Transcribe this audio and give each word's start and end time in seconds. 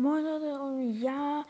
Moin 0.00 0.24
Leute 0.24 0.58
und 0.58 0.98
ja, 1.02 1.44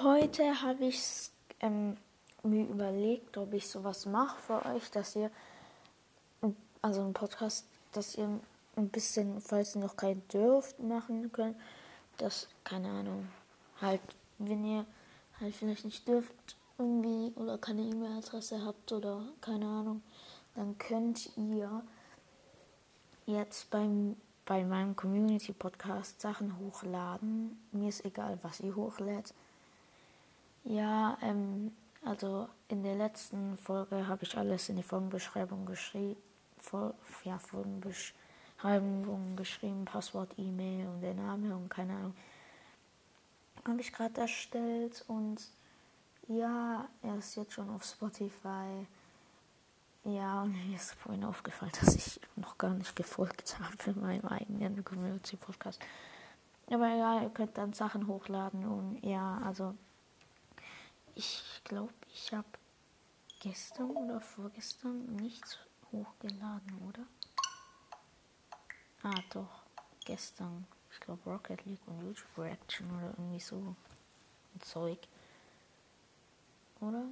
heute 0.00 0.60
habe 0.62 0.86
ich 0.86 1.30
ähm, 1.60 1.96
mir 2.42 2.66
überlegt, 2.66 3.36
ob 3.38 3.52
ich 3.52 3.68
sowas 3.68 4.04
mache 4.04 4.36
für 4.40 4.66
euch, 4.66 4.90
dass 4.90 5.14
ihr, 5.14 5.30
also 6.82 7.02
ein 7.02 7.12
Podcast, 7.12 7.64
dass 7.92 8.16
ihr 8.16 8.40
ein 8.74 8.88
bisschen, 8.88 9.40
falls 9.40 9.76
ihr 9.76 9.82
noch 9.82 9.96
keinen 9.96 10.26
dürft, 10.26 10.80
machen 10.80 11.30
könnt, 11.30 11.56
dass, 12.16 12.48
keine 12.64 12.90
Ahnung, 12.90 13.28
halt, 13.80 14.00
wenn 14.38 14.64
ihr 14.64 14.86
halt 15.38 15.54
vielleicht 15.54 15.84
nicht 15.84 16.08
dürft 16.08 16.34
irgendwie 16.78 17.32
oder 17.36 17.58
keine 17.58 17.82
E-Mail-Adresse 17.82 18.64
habt 18.66 18.90
oder 18.90 19.24
keine 19.40 19.66
Ahnung, 19.66 20.02
dann 20.56 20.76
könnt 20.78 21.30
ihr 21.36 21.84
jetzt 23.26 23.70
beim 23.70 24.16
bei 24.44 24.64
meinem 24.64 24.94
Community-Podcast 24.94 26.20
Sachen 26.20 26.58
hochladen. 26.58 27.58
Mir 27.72 27.88
ist 27.88 28.04
egal, 28.04 28.38
was 28.42 28.60
ihr 28.60 28.76
hochlädt. 28.76 29.32
Ja, 30.64 31.16
ähm, 31.22 31.72
also 32.04 32.48
in 32.68 32.82
der 32.82 32.94
letzten 32.96 33.56
Folge 33.56 34.06
habe 34.06 34.24
ich 34.24 34.36
alles 34.36 34.68
in 34.68 34.76
die 34.76 34.82
Folgenbeschreibung 34.82 35.64
geschrieben. 35.66 36.16
Ja, 37.24 37.38
Folgenbeschreibung 37.38 39.36
geschrieben, 39.36 39.84
Passwort, 39.84 40.30
E-Mail 40.38 40.86
und 40.88 41.00
der 41.02 41.14
Name 41.14 41.54
und 41.54 41.68
keine 41.68 41.94
Ahnung. 41.94 42.14
Habe 43.66 43.80
ich 43.80 43.92
gerade 43.92 44.22
erstellt 44.22 45.04
und 45.08 45.42
ja, 46.28 46.88
er 47.02 47.16
ist 47.16 47.36
jetzt 47.36 47.52
schon 47.52 47.68
auf 47.70 47.84
Spotify. 47.84 48.86
Ja, 50.04 50.44
mir 50.44 50.76
ist 50.76 50.92
vorhin 50.94 51.24
aufgefallen, 51.24 51.72
dass 51.80 51.94
ich 51.94 52.20
noch 52.36 52.58
gar 52.58 52.74
nicht 52.74 52.94
gefolgt 52.94 53.58
habe 53.58 53.90
in 53.90 54.00
meinem 54.02 54.26
eigenen 54.26 54.84
Community-Podcast. 54.84 55.80
Aber 56.68 56.88
ja, 56.88 57.22
ihr 57.22 57.30
könnt 57.30 57.56
dann 57.56 57.72
Sachen 57.72 58.06
hochladen 58.06 58.66
und 58.66 59.02
ja, 59.02 59.38
also 59.44 59.74
ich 61.14 61.62
glaube, 61.64 61.94
ich 62.12 62.34
habe 62.34 62.48
gestern 63.40 63.90
oder 63.92 64.20
vorgestern 64.20 65.06
nichts 65.16 65.58
hochgeladen, 65.90 66.82
oder? 66.86 67.06
Ah, 69.02 69.22
doch, 69.32 69.62
gestern. 70.04 70.66
Ich 70.92 71.00
glaube 71.00 71.30
Rocket 71.30 71.64
League 71.64 71.86
und 71.86 72.02
YouTube 72.02 72.38
Reaction 72.38 72.90
oder 72.90 73.08
irgendwie 73.10 73.40
so 73.40 73.56
ein 74.54 74.60
Zeug. 74.60 74.98
Oder? 76.80 77.06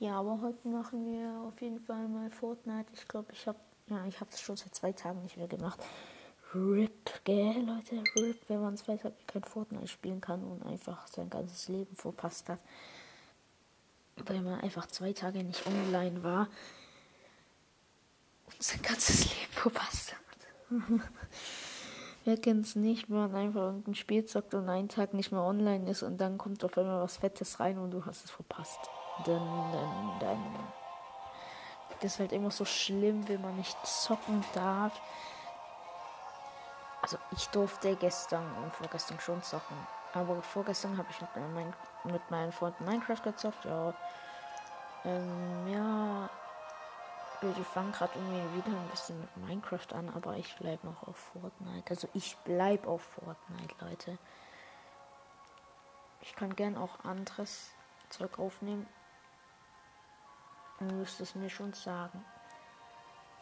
Ja, 0.00 0.20
aber 0.20 0.40
heute 0.40 0.68
machen 0.68 1.06
wir 1.06 1.42
auf 1.46 1.60
jeden 1.60 1.80
Fall 1.80 2.06
mal 2.06 2.30
Fortnite. 2.30 2.86
Ich 2.94 3.08
glaube, 3.08 3.32
ich 3.32 3.46
habe 3.48 3.58
ja, 3.90 4.04
ich 4.06 4.20
habe 4.20 4.30
es 4.30 4.40
schon 4.40 4.56
seit 4.56 4.74
zwei 4.74 4.92
Tagen 4.92 5.22
nicht 5.22 5.36
mehr 5.36 5.48
gemacht. 5.48 5.80
RIP, 6.54 7.24
gell, 7.24 7.64
Leute, 7.64 8.02
RIP, 8.16 8.48
wenn 8.48 8.60
man 8.60 8.76
zwei 8.76 8.96
Tage 8.96 9.14
kein 9.26 9.42
Fortnite 9.42 9.88
spielen 9.88 10.20
kann 10.20 10.44
und 10.44 10.64
einfach 10.64 11.06
sein 11.08 11.28
ganzes 11.28 11.68
Leben 11.68 11.96
verpasst 11.96 12.48
hat. 12.48 12.60
Weil 14.16 14.40
man 14.40 14.60
einfach 14.60 14.86
zwei 14.86 15.12
Tage 15.12 15.42
nicht 15.42 15.66
online 15.66 16.22
war 16.22 16.48
und 18.46 18.62
sein 18.62 18.82
ganzes 18.82 19.24
Leben 19.24 19.52
verpasst 19.52 20.14
hat. 20.14 20.70
Wer 22.24 22.36
kennt's 22.36 22.76
nicht, 22.76 23.08
wenn 23.08 23.16
man 23.16 23.34
einfach 23.34 23.62
irgendein 23.62 23.94
Spiel 23.94 24.24
zockt 24.26 24.54
und 24.54 24.68
einen 24.68 24.88
Tag 24.88 25.14
nicht 25.14 25.32
mehr 25.32 25.42
online 25.42 25.90
ist 25.90 26.02
und 26.02 26.18
dann 26.18 26.38
kommt 26.38 26.62
auf 26.62 26.76
einmal 26.76 27.02
was 27.02 27.16
Fettes 27.16 27.58
rein 27.58 27.78
und 27.78 27.90
du 27.90 28.04
hast 28.04 28.24
es 28.24 28.30
verpasst 28.30 28.90
dann, 29.24 29.72
dann, 29.72 30.18
dann. 30.20 30.56
Das 32.00 32.12
ist 32.12 32.20
halt 32.20 32.32
immer 32.32 32.50
so 32.50 32.64
schlimm, 32.64 33.26
wenn 33.28 33.40
man 33.40 33.56
nicht 33.56 33.76
zocken 33.86 34.44
darf. 34.54 34.92
Also 37.02 37.18
ich 37.32 37.48
durfte 37.48 37.96
gestern 37.96 38.44
und 38.62 38.74
vorgestern 38.74 39.18
schon 39.20 39.42
zocken. 39.42 39.76
Aber 40.14 40.42
vorgestern 40.42 40.96
habe 40.96 41.08
ich 41.10 41.20
mit, 41.20 41.30
mein, 41.54 41.74
mit 42.04 42.30
meinen 42.30 42.52
Freunden 42.52 42.84
Minecraft 42.84 43.22
gezockt. 43.22 43.64
Ja. 43.64 43.94
Ähm, 45.04 45.68
ja. 45.68 46.30
Ich 47.40 47.66
fange 47.68 47.92
gerade 47.92 48.12
irgendwie 48.18 48.56
wieder 48.56 48.76
ein 48.76 48.88
bisschen 48.88 49.20
mit 49.20 49.36
Minecraft 49.36 49.92
an, 49.92 50.12
aber 50.14 50.36
ich 50.36 50.56
bleibe 50.56 50.86
noch 50.86 51.06
auf 51.06 51.16
Fortnite. 51.16 51.90
Also 51.90 52.08
ich 52.12 52.36
bleibe 52.38 52.88
auf 52.88 53.02
Fortnite, 53.02 53.74
Leute. 53.80 54.18
Ich 56.20 56.34
kann 56.34 56.56
gern 56.56 56.76
auch 56.76 57.04
anderes 57.04 57.70
Zeug 58.10 58.38
aufnehmen. 58.40 58.88
Du 60.78 60.84
müsst 60.84 61.20
es 61.20 61.34
mir 61.34 61.50
schon 61.50 61.72
sagen. 61.72 62.24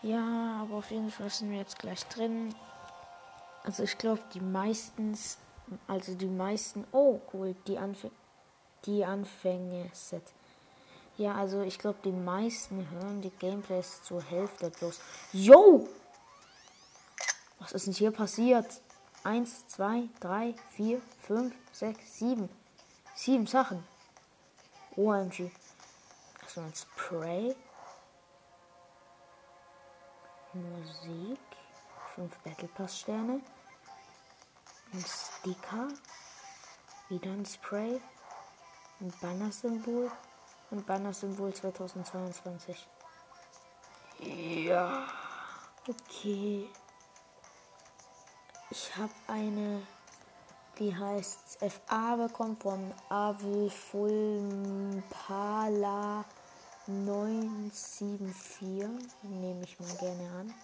Ja, 0.02 0.62
aber 0.62 0.76
auf 0.76 0.91
jeden 0.91 1.10
Fall 1.10 1.30
sind 1.30 1.50
wir 1.50 1.58
jetzt 1.58 1.78
gleich 1.78 2.04
drin. 2.06 2.54
Also 3.62 3.82
ich 3.82 3.98
glaube, 3.98 4.22
die 4.32 4.41
meistens, 4.41 5.38
also 5.86 6.14
die 6.14 6.26
meisten, 6.26 6.86
oh 6.92 7.20
cool, 7.32 7.54
die 7.66 7.78
Anfänge, 7.78 8.14
die 8.84 9.04
Anfänge 9.04 9.91
Set. 9.92 10.22
Ja, 11.19 11.34
also 11.34 11.62
ich 11.62 11.78
glaube, 11.78 11.98
die 12.04 12.12
meisten 12.12 12.88
hören 12.91 13.22
die 13.22 13.30
Gameplays 13.30 14.03
zur 14.03 14.22
Hälfte 14.22 14.70
bloß. 14.70 15.00
Yo! 15.32 15.88
Was 17.58 17.72
ist 17.72 17.86
denn 17.86 17.94
hier 17.94 18.10
passiert? 18.10 18.80
Eins, 19.24 19.66
zwei, 19.66 20.04
drei, 20.20 20.54
vier, 20.70 21.00
fünf, 21.20 21.54
sechs, 21.72 22.18
sieben. 22.18 22.48
Sieben 23.14 23.47
Sachen. 23.47 23.82
OMG 24.94 25.50
so 26.56 26.62
ein 26.62 26.72
Spray. 26.74 27.54
Musik. 30.54 31.38
5 32.14 32.38
Battle 32.38 32.68
Pass 32.68 33.00
Sterne. 33.00 33.42
Ein 34.94 35.04
Sticker. 35.04 35.88
Wieder 37.10 37.30
ein 37.30 37.44
Spray. 37.44 38.00
Ein 39.00 39.12
Banner-Symbol. 39.20 40.10
Und 40.70 40.86
Banner-Symbol 40.86 41.52
2022. 41.52 42.88
Ja. 44.20 45.06
Okay. 45.86 46.70
Ich 48.70 48.96
habe 48.96 49.12
eine, 49.26 49.86
die 50.78 50.96
heißt 50.96 51.58
FA 51.60 52.16
bekommen 52.16 52.56
von 52.56 52.94
Avil 53.10 53.68
Fulmpala 53.68 55.04
974 56.88 58.86
nehme 59.22 59.64
ich 59.64 59.80
mal 59.80 59.92
gerne 59.97 60.30
an. 60.30 60.54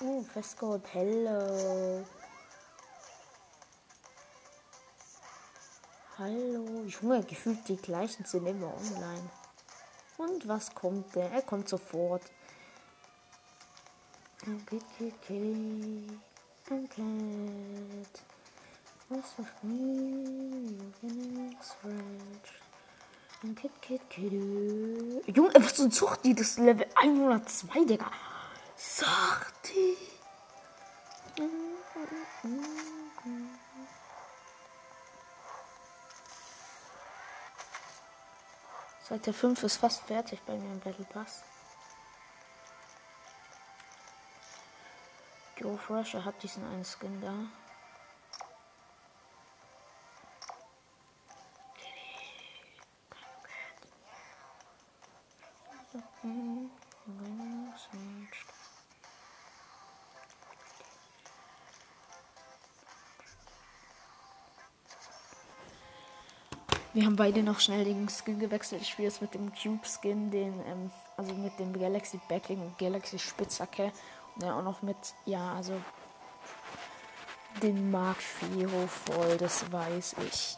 Oh, 0.00 0.22
Festgold, 0.22 0.84
hello. 0.92 2.06
Hallo. 6.18 6.84
Junge, 6.86 7.24
gefühlt 7.24 7.66
die 7.66 7.76
gleichen 7.76 8.24
sind 8.24 8.46
immer 8.46 8.72
online. 8.76 9.28
Und 10.18 10.46
was 10.46 10.72
kommt 10.72 11.16
der? 11.16 11.32
Er 11.32 11.42
kommt 11.42 11.68
sofort. 11.68 12.22
Okay, 14.42 14.80
okay, 15.00 15.12
okay. 15.24 16.04
Ein 16.70 16.88
Was 19.10 19.38
of 19.38 19.48
me, 19.62 20.76
you're 21.02 21.62
scratch. 21.62 22.60
Ein 23.42 23.54
Kid, 23.54 23.70
Kid, 23.80 24.00
Kid. 24.10 24.32
Junge, 25.34 25.54
was 25.54 25.72
für 25.72 25.84
ein 25.84 25.90
Zuchti, 25.90 26.34
das 26.34 26.58
Level 26.58 26.86
102, 26.94 27.84
Digga. 27.86 28.10
Sachti. 28.76 29.96
Seite 39.08 39.32
5 39.32 39.62
ist 39.62 39.78
fast 39.78 40.02
fertig 40.02 40.42
bei 40.42 40.54
mir 40.54 40.70
im 40.70 40.80
Battle 40.80 41.06
Pass. 41.06 41.42
Joe 45.56 45.78
Fresher 45.78 46.26
hat 46.26 46.42
diesen 46.42 46.62
einen 46.66 46.84
Skin 46.84 47.22
da. 47.22 47.67
Beide 67.18 67.42
noch 67.42 67.60
schnell 67.60 67.84
den 67.84 68.08
Skin 68.08 68.38
gewechselt. 68.38 68.80
Ich 68.80 68.88
spiele 68.88 69.08
jetzt 69.08 69.20
mit 69.20 69.34
dem 69.34 69.52
Cube 69.52 69.86
Skin, 69.86 70.30
den, 70.30 70.54
ähm, 70.66 70.90
also 71.16 71.34
mit 71.34 71.58
dem 71.58 71.78
Galaxy 71.78 72.18
Backing 72.28 72.60
und 72.60 72.78
Galaxy 72.78 73.18
Spitzhacke. 73.18 73.92
Und 74.34 74.42
dann 74.42 74.52
auch 74.52 74.62
noch 74.62 74.80
mit, 74.80 74.96
ja, 75.26 75.52
also 75.52 75.74
den 77.62 77.90
Mark 77.90 78.18
Firo 78.22 78.86
voll, 78.86 79.36
das 79.36 79.70
weiß 79.70 80.16
ich. 80.26 80.56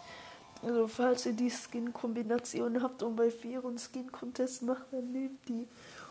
Also 0.63 0.87
falls 0.87 1.27
ihr 1.27 1.33
die 1.33 1.51
Skin-Kombination 1.51 2.83
habt 2.83 3.03
und 3.03 3.17
bei 3.17 3.31
Firo 3.31 3.69
einen 3.69 3.79
Skin-Contest 3.79 4.63
macht, 4.63 4.93
dann 4.93 5.11
nehmt 5.11 5.49
die. 5.49 5.67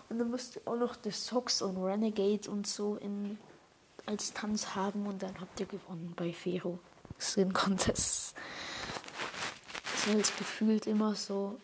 Und 0.10 0.18
dann 0.18 0.30
müsst 0.32 0.56
ihr 0.56 0.62
auch 0.66 0.76
noch 0.76 0.96
die 0.96 1.12
Socks 1.12 1.62
und 1.62 1.78
Renegade 1.78 2.50
und 2.50 2.66
so 2.66 2.96
in 2.96 3.38
als 4.10 4.34
Tanz 4.34 4.76
haben 4.76 5.06
und 5.06 5.22
dann 5.22 5.40
habt 5.40 5.60
ihr 5.60 5.68
gewonnen 5.68 6.14
bei 6.16 6.34
Fero 6.34 6.80
Skin 7.20 7.54
Ist 10.08 10.38
gefühlt 10.38 10.88
immer 10.88 11.14
so. 11.14 11.60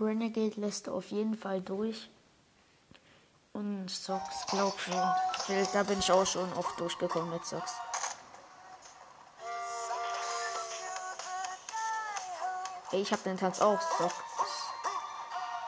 Renegade 0.00 0.60
lässt 0.60 0.88
auf 0.88 1.10
jeden 1.10 1.36
Fall 1.36 1.60
durch. 1.60 2.08
Und 3.52 3.88
Socks, 3.88 4.46
glaub 4.48 4.78
schon. 4.80 4.94
Da 5.72 5.82
bin 5.82 5.98
ich 5.98 6.10
auch 6.10 6.26
schon 6.26 6.50
oft 6.54 6.78
durchgekommen 6.80 7.30
mit 7.30 7.44
Socks. 7.44 7.74
Ich 12.92 13.12
hab 13.12 13.22
den 13.24 13.36
Tanz 13.36 13.60
auch 13.60 13.80
Socks. 13.98 14.14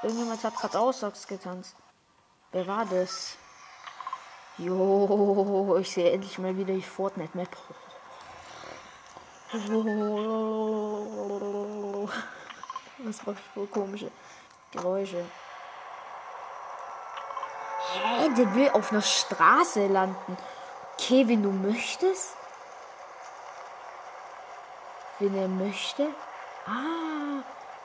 Irgendjemand 0.03 0.43
hat 0.43 0.57
gerade 0.57 0.81
auch 0.81 0.93
Socks 0.93 1.27
getanzt. 1.27 1.75
Wer 2.53 2.67
war 2.67 2.87
das? 2.87 3.37
Jo, 4.59 5.77
ich 5.79 5.93
sehe 5.93 6.13
endlich 6.13 6.39
mal 6.39 6.57
wieder 6.57 6.75
die 6.75 6.83
Fortnite-Map. 6.83 7.57
Das 13.03 13.25
macht 13.27 13.43
voll 13.55 13.67
komische 13.67 14.11
Geräusche. 14.71 15.25
Hä, 17.93 18.29
der 18.37 18.55
will 18.55 18.69
auf 18.71 18.93
einer 18.93 19.03
Straße 19.03 19.87
landen. 19.87 20.37
Okay, 20.95 21.27
wenn 21.27 21.43
du 21.43 21.51
möchtest. 21.51 22.37
Wenn 25.19 25.37
er 25.37 25.49
möchte. 25.49 26.15
Ah, 26.67 27.43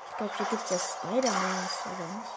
ich 0.10 0.18
glaube, 0.18 0.34
hier 0.38 0.46
gibt 0.48 0.64
es 0.64 0.70
ja 0.70 0.78
Spider-Mans, 0.78 1.80
oder 1.86 2.06
nicht? 2.18 2.32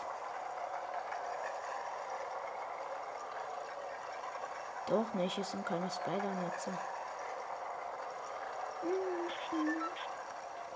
Doch 4.88 5.12
nicht, 5.14 5.36
es 5.36 5.50
sind 5.50 5.66
keine 5.66 5.90
Spider-Netze. 5.90 6.70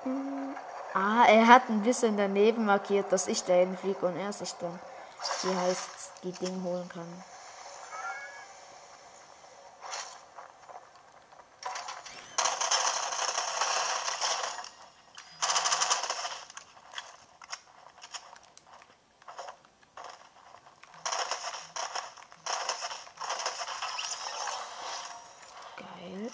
Ah, 0.04 1.25
er 1.28 1.46
hat 1.46 1.69
ein 1.69 1.82
bisschen 1.82 2.16
daneben 2.16 2.64
markiert, 2.66 3.12
dass 3.12 3.28
ich 3.28 3.44
dahin 3.44 3.78
fliege 3.78 4.04
und 4.04 4.16
er 4.16 4.32
sich 4.32 4.52
dann, 4.54 4.78
wie 5.43 5.56
heißt 5.56 6.12
die 6.25 6.32
Ding 6.32 6.62
holen 6.64 6.88
kann. 6.88 7.25
Geil. 25.76 26.31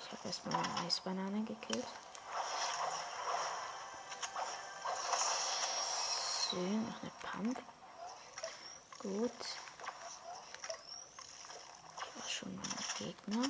Ich 0.00 0.12
habe 0.12 0.26
erstmal 0.26 0.54
eine 0.56 0.86
Eisbanane 0.86 1.44
gekillt. 1.44 1.86
Schön, 6.52 6.86
noch 6.86 7.00
eine 7.00 7.10
Pump. 7.22 7.58
Gut. 8.98 9.30
Ich 11.96 12.22
war 12.22 12.28
schon 12.28 12.54
mal 12.54 12.62
ein 12.62 12.84
Gegner. 12.98 13.48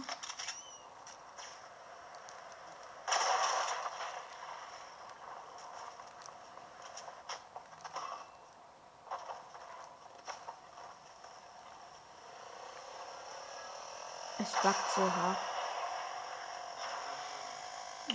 Es 14.39 14.53
backt 14.63 14.82
so 14.95 15.01
hart. 15.01 15.39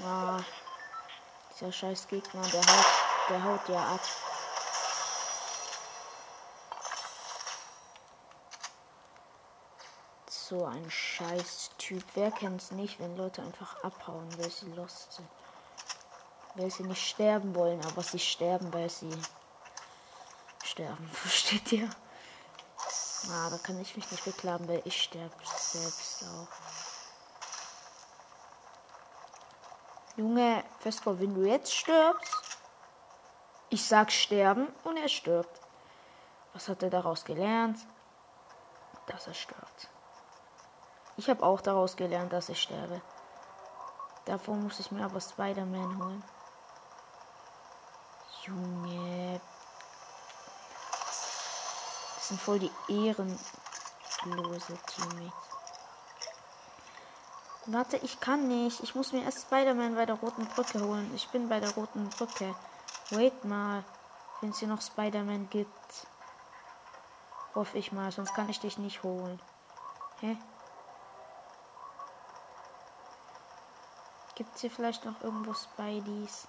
Ah, 0.06 0.40
dieser 1.52 1.72
scheiß 1.72 2.08
Gegner, 2.08 2.42
der 2.48 2.62
haut, 2.62 2.86
der 3.30 3.44
haut 3.44 3.70
ja 3.70 3.96
ab. 3.96 4.02
So 10.30 10.66
ein 10.66 10.90
scheiß 10.90 11.72
Typ. 11.78 12.04
Wer 12.14 12.32
kennt's 12.32 12.72
nicht, 12.72 13.00
wenn 13.00 13.18
Leute 13.18 13.42
einfach 13.42 13.84
abhauen, 13.84 14.30
weil 14.38 14.52
sie 14.52 14.72
lost 14.74 15.14
sind? 15.14 15.28
Weil 16.56 16.70
sie 16.70 16.84
nicht 16.84 17.06
sterben 17.06 17.56
wollen, 17.56 17.84
aber 17.86 18.04
sie 18.04 18.20
sterben, 18.20 18.72
weil 18.72 18.90
sie 18.90 19.10
sterben. 20.64 21.08
Versteht 21.14 21.72
ihr? 21.72 21.90
Ah, 23.30 23.50
da 23.50 23.58
kann 23.58 23.82
ich 23.82 23.96
mich 23.96 24.10
nicht 24.12 24.24
beklagen, 24.24 24.68
weil 24.68 24.82
ich 24.86 25.02
sterbe 25.04 25.36
selbst 25.72 26.24
auch. 26.24 26.48
Junge, 30.16 30.64
Vesper, 30.80 31.20
wenn 31.20 31.36
du 31.36 31.44
jetzt 31.44 31.74
stirbst, 31.74 32.58
ich 33.70 33.86
sag 33.86 34.12
sterben 34.12 34.68
und 34.84 34.98
er 34.98 35.10
stirbt. 35.10 35.62
Was 36.54 36.70
hat 36.70 36.82
er 36.82 36.90
daraus 36.90 37.24
gelernt? 37.24 37.78
Dass 39.06 39.28
er 39.28 39.34
stirbt. 39.34 39.90
Ich 41.18 41.30
habe 41.30 41.44
auch 41.44 41.62
daraus 41.62 41.96
gelernt, 41.96 42.34
dass 42.34 42.50
ich 42.50 42.62
sterbe. 42.62 43.02
Davor 44.26 44.56
muss 44.56 44.80
ich 44.80 44.92
mir 44.92 45.06
aber 45.06 45.22
Spider-Man 45.22 46.00
holen. 46.00 46.24
Junge. 48.44 49.42
Das 52.16 52.28
sind 52.28 52.42
voll 52.42 52.60
die 52.60 52.72
ehrenlose 52.88 54.78
Teammates. 54.88 55.57
Warte, 57.70 57.98
ich 57.98 58.22
kann 58.22 58.48
nicht. 58.48 58.82
Ich 58.82 58.96
muss 58.96 59.12
mir 59.12 59.24
erst 59.24 59.42
Spider-Man 59.42 59.96
bei 59.96 60.06
der 60.06 60.16
roten 60.16 60.46
Brücke 60.48 60.80
holen. 60.82 61.12
Ich 61.14 61.28
bin 61.30 61.50
bei 61.50 61.60
der 61.60 61.72
roten 61.72 62.08
Brücke. 62.10 62.56
Wait 63.10 63.44
mal. 63.44 63.84
Wenn 64.40 64.52
es 64.52 64.60
hier 64.60 64.70
noch 64.70 64.82
Spider-Man 64.82 65.50
gibt. 65.50 66.08
Hoffe 67.56 67.78
ich 67.78 67.92
mal, 67.92 68.10
sonst 68.12 68.34
kann 68.34 68.48
ich 68.48 68.62
dich 68.62 68.78
nicht 68.78 69.04
holen. 69.04 69.42
Hä? 70.22 70.38
Gibt 74.36 74.56
es 74.56 74.62
hier 74.62 74.72
vielleicht 74.72 75.04
noch 75.04 75.20
irgendwo 75.22 75.54
Spideys? 75.54 76.48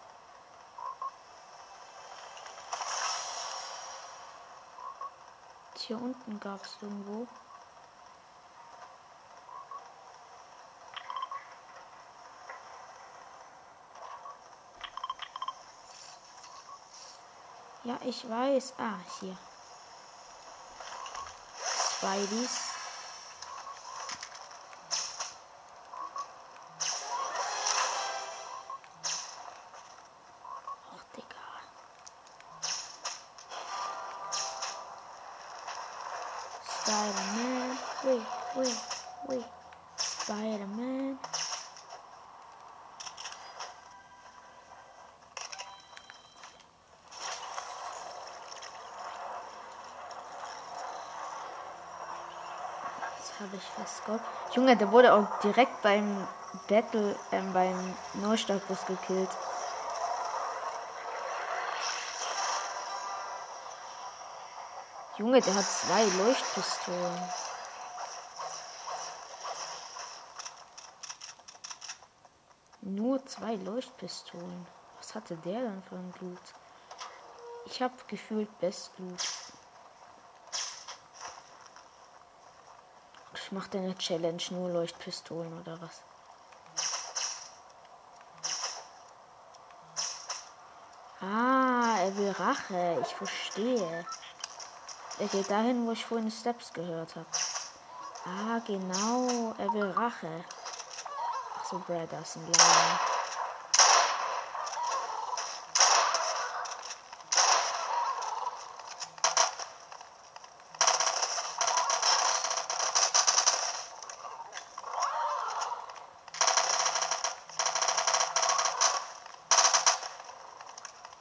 Hier 5.89 5.97
unten 6.01 6.39
gab 6.39 6.63
es 6.63 6.77
irgendwo. 6.83 7.27
Ja, 17.89 17.99
ich 18.05 18.29
weiß. 18.29 18.75
Ah, 18.77 18.99
hier. 19.19 19.35
Spideys. 21.97 22.51
Ach, 30.95 31.05
Digga. 31.17 31.45
Spider-Man. 36.83 37.79
Wait, 38.03 38.23
wait, 38.55 38.77
wait. 39.29 39.45
Spider-Man. 39.97 41.19
Festgehabt. 53.89 54.55
Junge, 54.55 54.77
der 54.77 54.93
wurde 54.93 55.15
auch 55.15 55.41
direkt 55.41 55.83
beim 55.83 56.27
Battle, 56.69 57.17
ähm, 57.33 57.53
beim 57.53 57.97
Neustartbus 58.15 58.85
gekillt. 58.87 59.31
Junge, 65.17 65.41
der 65.41 65.55
hat 65.55 65.65
zwei 65.65 66.05
Leuchtpistolen. 66.23 67.33
Nur 72.83 73.27
zwei 73.27 73.55
Leuchtpistolen. 73.57 74.67
Was 74.99 75.15
hatte 75.15 75.37
der 75.37 75.61
denn 75.61 75.83
für 75.89 75.97
ein 75.97 76.11
Blut? 76.13 76.39
Ich 77.67 77.83
habe 77.83 77.95
gefühlt 78.07 78.59
Bestblut. 78.61 79.48
Ich 83.49 83.53
mache 83.53 83.79
eine 83.79 83.97
Challenge 83.97 84.43
nur 84.51 84.69
Leuchtpistolen 84.69 85.59
oder 85.59 85.81
was? 85.81 86.03
Ah, 91.23 91.97
er 91.99 92.15
will 92.19 92.31
Rache. 92.33 92.99
Ich 93.01 93.15
verstehe. 93.15 94.05
Er 95.19 95.29
geht 95.29 95.51
dahin, 95.51 95.87
wo 95.87 95.93
ich 95.93 96.05
vorhin 96.05 96.31
Steps 96.31 96.75
gehört 96.75 97.17
habe. 97.17 97.27
Ah, 98.27 98.61
genau. 98.67 99.55
Er 99.57 99.73
will 99.73 99.93
Rache. 99.93 100.45
Ach 101.59 101.65
so, 101.65 101.79
Brad, 101.79 102.13
das 102.13 102.29
ist 102.29 102.37
ein 102.37 102.53
Lama. 102.53 103.01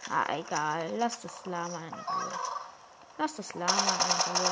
Ah, 0.10 0.24
Lass 0.96 1.22
das 1.22 1.46
Lama 1.46 1.78
in 1.78 1.94
Ruhe. 1.94 2.32
Lass 3.18 3.36
das 3.36 3.54
Lama 3.54 3.72
in 3.72 4.38
Ruhe. 4.38 4.52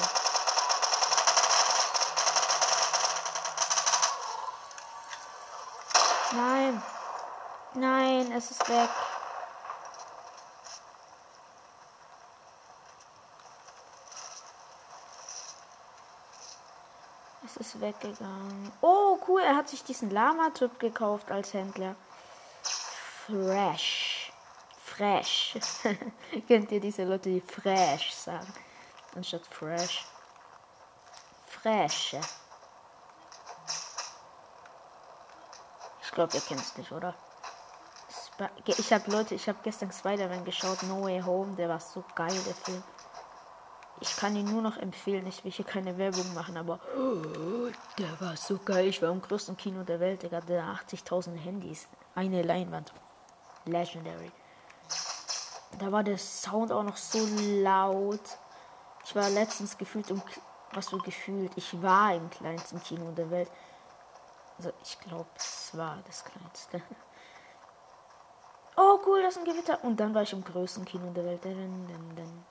Nein. 6.33 6.83
Nein, 7.73 8.31
es 8.31 8.51
ist 8.51 8.67
weg. 8.69 8.89
Es 17.45 17.57
ist 17.57 17.79
weggegangen. 17.79 18.71
Oh, 18.81 19.19
cool. 19.27 19.41
Er 19.41 19.55
hat 19.55 19.69
sich 19.69 19.83
diesen 19.83 20.09
Lama-Typ 20.09 20.79
gekauft 20.79 21.31
als 21.31 21.53
Händler. 21.53 21.95
Fresh. 23.25 24.04
Fresh. 24.95 25.57
Kennt 26.47 26.71
ihr 26.71 26.79
diese 26.79 27.03
Leute, 27.03 27.29
die 27.29 27.41
fresh 27.41 28.13
sagen? 28.13 28.47
Anstatt 29.13 29.45
fresh. 29.47 30.05
Fresh. 31.47 32.15
Ich 36.01 36.11
glaube, 36.11 36.33
ihr 36.33 36.41
kennt 36.41 36.61
es 36.61 36.77
nicht, 36.77 36.93
oder? 36.93 37.13
Ich 38.65 38.93
habe 38.93 39.11
Leute, 39.11 39.35
ich 39.35 39.49
habe 39.49 39.59
gestern 39.63 39.91
Spider-Man 39.91 40.45
geschaut, 40.45 40.81
No 40.83 41.03
Way 41.03 41.21
Home, 41.21 41.55
der 41.55 41.67
war 41.67 41.79
so 41.81 42.05
geil, 42.15 42.39
der 42.45 42.55
Film. 42.55 42.83
Ich 43.99 44.15
kann 44.15 44.35
ihn 44.35 44.45
nur 44.45 44.61
noch 44.61 44.77
empfehlen. 44.77 45.27
Ich 45.27 45.43
will 45.43 45.51
hier 45.51 45.65
keine 45.65 45.97
Werbung 45.97 46.33
machen, 46.33 46.55
aber 46.55 46.79
der 47.97 48.21
war 48.21 48.37
so 48.37 48.57
geil. 48.59 48.87
Ich 48.87 49.01
war 49.01 49.11
im 49.11 49.21
größten 49.21 49.57
Kino 49.57 49.83
der 49.83 49.99
Welt. 49.99 50.23
Der 50.23 50.31
hatte 50.31 50.61
80.000 50.61 51.35
Handys. 51.35 51.87
Eine 52.13 52.43
Leinwand. 52.43 52.93
Legendary. 53.65 54.31
Da 55.79 55.91
war 55.91 56.03
der 56.03 56.17
Sound 56.17 56.71
auch 56.71 56.83
noch 56.83 56.97
so 56.97 57.19
laut. 57.61 58.21
Ich 59.03 59.15
war 59.15 59.29
letztens 59.29 59.77
gefühlt 59.77 60.09
um. 60.11 60.21
Was 60.71 60.87
so 60.87 60.97
gefühlt? 60.97 61.51
Ich 61.55 61.81
war 61.81 62.13
im 62.13 62.29
kleinsten 62.29 62.81
Kino 62.81 63.11
der 63.11 63.29
Welt. 63.31 63.49
Also 64.57 64.71
ich 64.83 64.99
glaube, 64.99 65.29
es 65.35 65.77
war 65.77 65.97
das 66.05 66.23
kleinste. 66.23 66.81
Oh 68.77 68.99
cool, 69.05 69.21
das 69.21 69.35
ist 69.35 69.39
ein 69.39 69.45
Gewitter. 69.45 69.81
Und 69.83 69.97
dann 69.99 70.13
war 70.13 70.23
ich 70.23 70.33
im 70.33 70.43
größten 70.43 70.83
Kino 70.83 71.11
der 71.11 71.23
Welt. 71.25 71.45
Dun, 71.45 71.87
dun, 71.87 72.15
dun. 72.15 72.45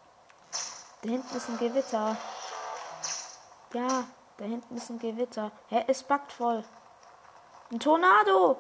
Da 1.03 1.11
hinten 1.11 1.37
ist 1.37 1.49
ein 1.51 1.59
Gewitter. 1.59 2.17
Ja, 3.75 4.05
da 4.39 4.45
hinten 4.45 4.77
ist 4.77 4.89
ein 4.89 4.99
Gewitter. 4.99 5.51
Hä, 5.69 5.85
es 5.87 6.03
backt 6.03 6.33
voll. 6.33 6.65
Ein 7.71 7.81
Tornado. 7.81 8.57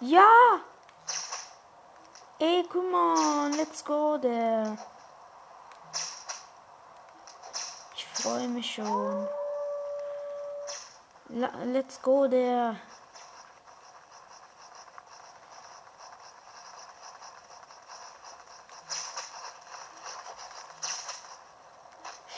Ja. 0.00 0.60
Ey, 2.44 2.64
come 2.68 2.92
on, 2.92 3.56
let's 3.56 3.82
go 3.82 4.18
there. 4.18 4.76
Ich 7.94 8.04
freue 8.04 8.48
mich 8.48 8.74
schon. 8.74 9.28
Let's 11.30 12.02
go 12.02 12.26
there. 12.26 12.76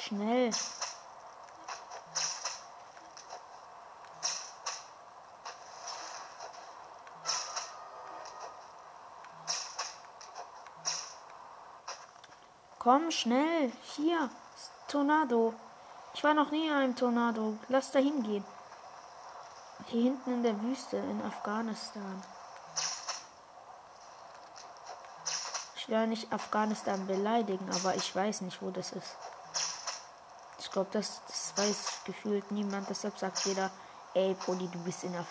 Schnell. 0.03 0.51
Komm 12.85 13.11
schnell, 13.11 13.73
hier, 13.97 14.29
Tornado. 14.89 15.55
Ich 16.13 16.23
war 16.23 16.35
noch 16.35 16.51
nie 16.51 16.67
in 16.67 16.73
einem 16.75 16.95
Tornado. 16.95 17.57
Lass 17.69 17.93
da 17.93 17.99
hingehen. 17.99 18.45
Hier 19.87 20.03
hinten 20.03 20.35
in 20.35 20.43
der 20.43 20.61
Wüste 20.61 20.99
in 20.99 21.23
Afghanistan. 21.23 22.23
Ich 25.77 25.89
will 25.89 26.07
nicht 26.09 26.31
Afghanistan 26.31 27.07
beleidigen, 27.07 27.67
aber 27.75 27.95
ich 27.95 28.15
weiß 28.15 28.43
nicht, 28.43 28.61
wo 28.61 28.71
das 28.71 28.93
ist. 28.93 29.17
Ich 30.59 30.71
glaube, 30.71 30.91
das, 30.93 31.23
das 31.27 31.55
weiß 31.57 32.05
gefühlt 32.05 32.53
niemand. 32.53 32.91
Deshalb 32.91 33.17
sagt 33.17 33.47
jeder, 33.47 33.71
ey 34.13 34.35
Poli, 34.35 34.69
du 34.69 34.79
bist 34.85 35.05
in 35.05 35.17
Af 35.17 35.27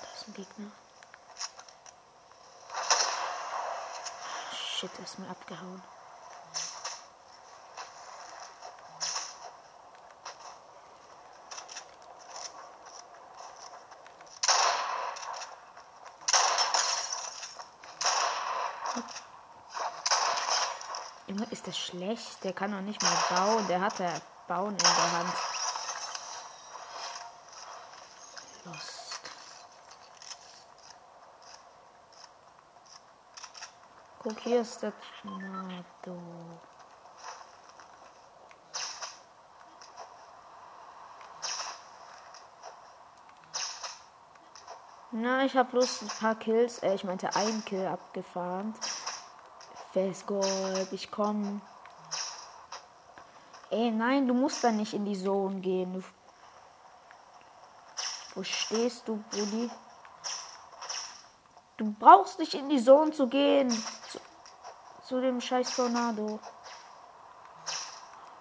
Da 0.00 0.08
ist 0.14 0.28
ein 0.28 0.32
Gegner. 0.32 0.70
Shit, 4.80 4.98
ist 5.04 5.18
mir 5.18 5.28
abgehauen. 5.28 5.82
Junge, 21.26 21.44
ist 21.50 21.66
das 21.66 21.76
schlecht? 21.76 22.42
Der 22.42 22.54
kann 22.54 22.72
doch 22.72 22.80
nicht 22.80 23.02
mal 23.02 23.18
bauen. 23.28 23.68
Der 23.68 23.82
hat 23.82 23.98
ja 23.98 24.14
Bauen 24.48 24.70
in 24.70 24.78
der 24.78 25.12
Hand. 25.12 25.34
Lost. 28.64 29.00
Guck, 34.22 34.38
hier 34.40 34.60
ist 34.60 34.82
der 34.82 34.92
Tornado. 35.22 36.20
Na, 45.12 45.44
ich 45.46 45.56
habe 45.56 45.70
bloß 45.70 46.02
ein 46.02 46.08
paar 46.08 46.34
Kills, 46.34 46.80
äh, 46.80 46.94
ich 46.94 47.04
meinte 47.04 47.34
ein 47.34 47.64
Kill 47.64 47.86
abgefahren. 47.86 48.74
Festgold, 49.92 50.92
ich 50.92 51.10
komm. 51.10 51.62
Ey, 53.70 53.90
nein, 53.90 54.28
du 54.28 54.34
musst 54.34 54.62
da 54.62 54.70
nicht 54.70 54.92
in 54.92 55.06
die 55.06 55.18
Zone 55.18 55.60
gehen. 55.60 55.94
Du 55.94 56.02
Wo 58.34 58.42
stehst 58.42 59.08
du, 59.08 59.24
Brudi? 59.30 59.70
Du 61.78 61.90
brauchst 61.98 62.38
nicht 62.38 62.52
in 62.52 62.68
die 62.68 62.84
Zone 62.84 63.12
zu 63.12 63.26
gehen. 63.26 63.74
Zu, 65.10 65.20
dem 65.20 65.40
scheiß 65.40 65.74
Tornado. 65.74 66.38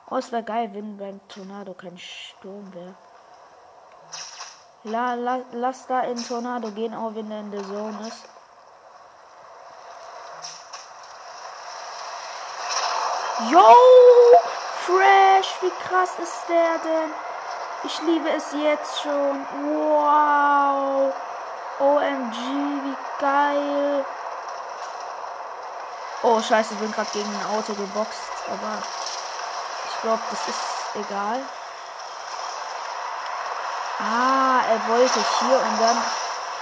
Oh, 0.07 0.17
es 0.17 0.31
wäre 0.31 0.43
geil, 0.43 0.69
wenn 0.71 0.97
beim 0.97 1.19
Tornado 1.27 1.73
kein 1.73 1.97
Sturm 1.97 2.71
wäre. 2.75 2.93
La, 4.83 5.15
la, 5.15 5.39
lass 5.51 5.88
da 5.88 6.01
in 6.01 6.23
Tornado 6.23 6.69
gehen, 6.69 6.93
auch 6.93 7.15
wenn 7.15 7.31
er 7.31 7.39
in 7.39 7.49
der 7.49 7.63
Zone 7.63 8.07
ist. 8.07 8.23
Yo! 13.49 13.75
Fresh! 14.85 15.49
Wie 15.61 15.88
krass 15.88 16.19
ist 16.21 16.49
der 16.49 16.77
denn? 16.77 17.11
Ich 17.83 17.99
liebe 18.03 18.29
es 18.29 18.53
jetzt 18.53 19.01
schon. 19.01 19.43
Wow! 19.63 21.15
OMG, 21.79 22.38
wie 22.83 22.97
geil! 23.19 24.05
Oh, 26.21 26.41
scheiße, 26.41 26.73
ich 26.73 26.79
bin 26.79 26.91
gerade 26.91 27.09
gegen 27.11 27.29
ein 27.29 27.45
Auto 27.45 27.73
geboxt, 27.73 28.31
aber 28.47 28.83
ich 29.89 30.01
glaube, 30.01 30.21
das 30.29 30.47
ist 30.49 30.95
egal. 30.95 31.39
Ah, 33.99 34.61
er 34.69 34.88
wollte 34.89 35.19
hier 35.39 35.57
und 35.57 35.81
dann 35.81 35.97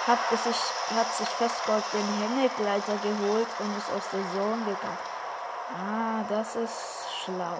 hat, 0.05 0.19
es 0.31 0.43
sich, 0.43 0.57
hat 0.95 1.11
sich 1.13 1.27
Festgold 1.27 1.83
den 1.91 2.07
Hängegleiter 2.19 2.97
geholt 2.97 3.47
und 3.59 3.77
ist 3.77 3.91
aus 3.91 4.09
der 4.13 4.21
Zone 4.31 4.63
gegangen. 4.63 4.97
Ah, 5.75 6.23
das 6.29 6.55
ist 6.55 7.05
schlau. 7.23 7.57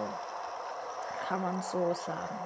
Kann 1.28 1.42
man 1.42 1.62
so 1.62 1.94
sagen. 1.94 2.40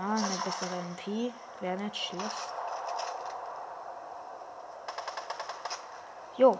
Ah, 0.00 0.16
eine 0.16 0.40
bessere 0.44 0.76
MP. 0.90 1.32
Wäre 1.60 1.76
nicht 1.76 1.96
schlecht. 1.96 2.54
Jo. 6.36 6.58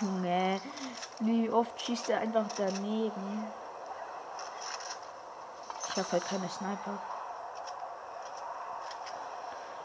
Junge, 0.00 0.60
wie 1.20 1.50
oft 1.50 1.80
schießt 1.80 2.10
er 2.10 2.20
einfach 2.20 2.46
daneben? 2.56 3.52
Ich 5.88 5.96
habe 5.96 6.12
halt 6.12 6.26
keine 6.26 6.48
Sniper. 6.48 6.98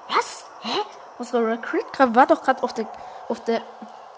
Was? 0.09 0.45
Hä? 0.61 0.79
Unsere 1.19 1.45
Recruit 1.47 1.85
war 1.97 2.25
doch 2.25 2.41
gerade 2.41 2.63
auf 2.63 2.73
der 2.73 2.87
auf 3.29 3.39
der 3.41 3.61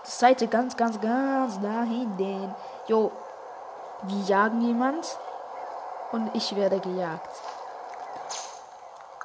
Seite 0.04 0.48
ganz, 0.48 0.76
ganz, 0.78 1.00
ganz 1.00 1.60
da 1.60 1.84
hinten. 1.84 2.56
Jo, 2.88 3.12
wir 4.04 4.24
jagen 4.26 4.62
jemand 4.62 5.06
und 6.12 6.34
ich 6.34 6.56
werde 6.56 6.80
gejagt. 6.80 7.30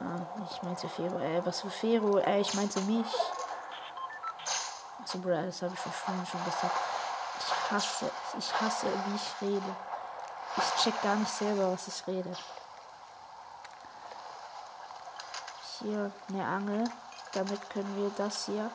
Ah, 0.00 0.20
ich 0.50 0.62
meinte 0.62 0.88
Fero, 0.88 1.18
ey, 1.18 1.40
was 1.46 1.62
für 1.62 1.70
Fero, 1.70 2.18
ey, 2.18 2.42
ich 2.42 2.52
meinte 2.54 2.80
mich. 2.82 3.06
Achso, 5.06 5.18
Bruder, 5.18 5.46
das 5.46 5.62
habe 5.62 5.72
ich 5.72 5.80
schon, 5.80 6.26
schon 6.26 6.44
gesagt. 6.44 6.74
Ich 7.38 7.70
hasse, 7.70 8.10
ich 8.36 8.60
hasse, 8.60 8.86
wie 8.88 9.14
ich 9.14 9.40
rede. 9.40 9.76
Ich 10.56 10.82
check 10.82 11.00
gar 11.00 11.14
nicht 11.14 11.30
selber, 11.30 11.72
was 11.72 11.86
ich 11.86 12.04
rede. 12.08 12.36
Hier 15.78 16.10
eine 16.28 16.44
Angel. 16.44 16.90
Damit 17.34 17.70
können 17.70 17.96
wir 17.96 18.10
das 18.16 18.46
hier 18.46 18.68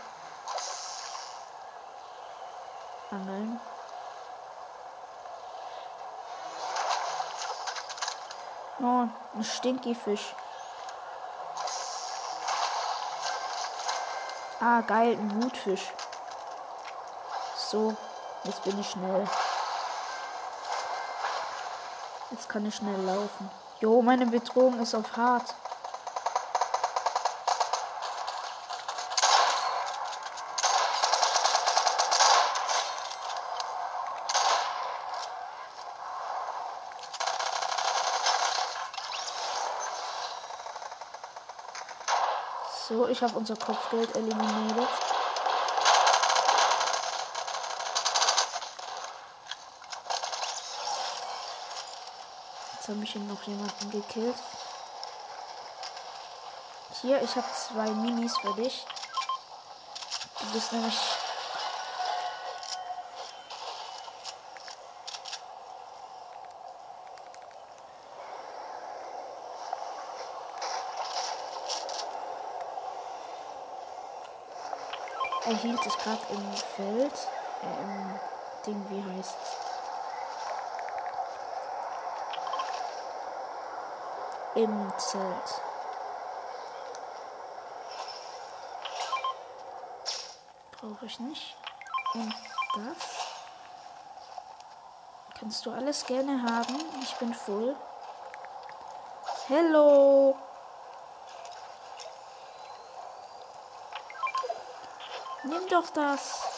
angeln. 3.12 3.60
Oh, 8.80 9.08
ein 9.36 9.44
Stinky-Fisch. 9.44 10.34
Ah, 14.62 14.80
geil, 14.80 15.18
ein 15.20 15.44
Wutfisch. 15.44 15.92
So, 17.72 17.96
jetzt 18.44 18.66
bin 18.66 18.78
ich 18.82 18.90
schnell. 18.90 19.26
Jetzt 22.32 22.50
kann 22.50 22.66
ich 22.66 22.76
schnell 22.76 23.00
laufen. 23.06 23.50
Jo, 23.80 24.02
meine 24.02 24.26
Bedrohung 24.26 24.78
ist 24.82 24.94
auf 24.94 25.16
hart. 25.16 25.56
So, 42.90 43.08
ich 43.08 43.24
habe 43.24 43.38
unser 43.38 43.56
Kopfgeld 43.56 44.14
eliminiert. 44.18 44.90
Habe 52.92 53.04
ich 53.06 53.16
noch 53.16 53.42
jemanden 53.44 53.90
gekillt. 53.90 54.36
Hier, 57.02 57.22
ich 57.22 57.36
habe 57.36 57.48
zwei 57.54 57.90
Minis 57.92 58.38
für 58.38 58.54
dich. 58.54 58.86
Du 60.40 60.46
bist 60.52 60.74
nämlich 60.74 60.98
Er 75.44 75.58
hielt 75.58 75.84
sich 75.84 75.98
gerade 75.98 76.22
im 76.30 76.54
Feld. 76.76 77.14
Äh, 77.62 77.84
im 77.84 78.20
Ding, 78.66 78.86
wie 78.90 79.18
heißt's? 79.18 79.71
Im 84.56 84.94
Zelt. 84.98 85.62
Brauche 90.72 91.06
ich 91.06 91.20
nicht. 91.20 91.56
Und 92.14 92.36
das. 92.76 93.22
Kannst 95.40 95.66
du 95.66 95.72
alles 95.72 96.06
gerne 96.06 96.44
haben. 96.44 96.76
Ich 97.02 97.16
bin 97.16 97.34
voll. 97.34 97.76
Hello. 99.48 100.36
Nimm 105.44 105.68
doch 105.70 105.90
das. 105.90 106.51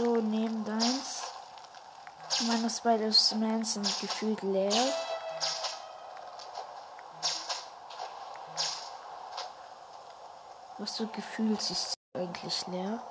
So, 0.00 0.16
nehmen 0.16 0.64
deins. 0.64 1.24
Meine 2.46 2.70
Spider-Man 2.70 3.64
sind 3.64 4.00
gefühlt 4.00 4.40
leer. 4.42 4.72
Was 10.78 10.96
du 10.96 11.06
gefühlt 11.08 11.60
ist 11.70 11.92
eigentlich 12.14 12.66
leer. 12.68 13.02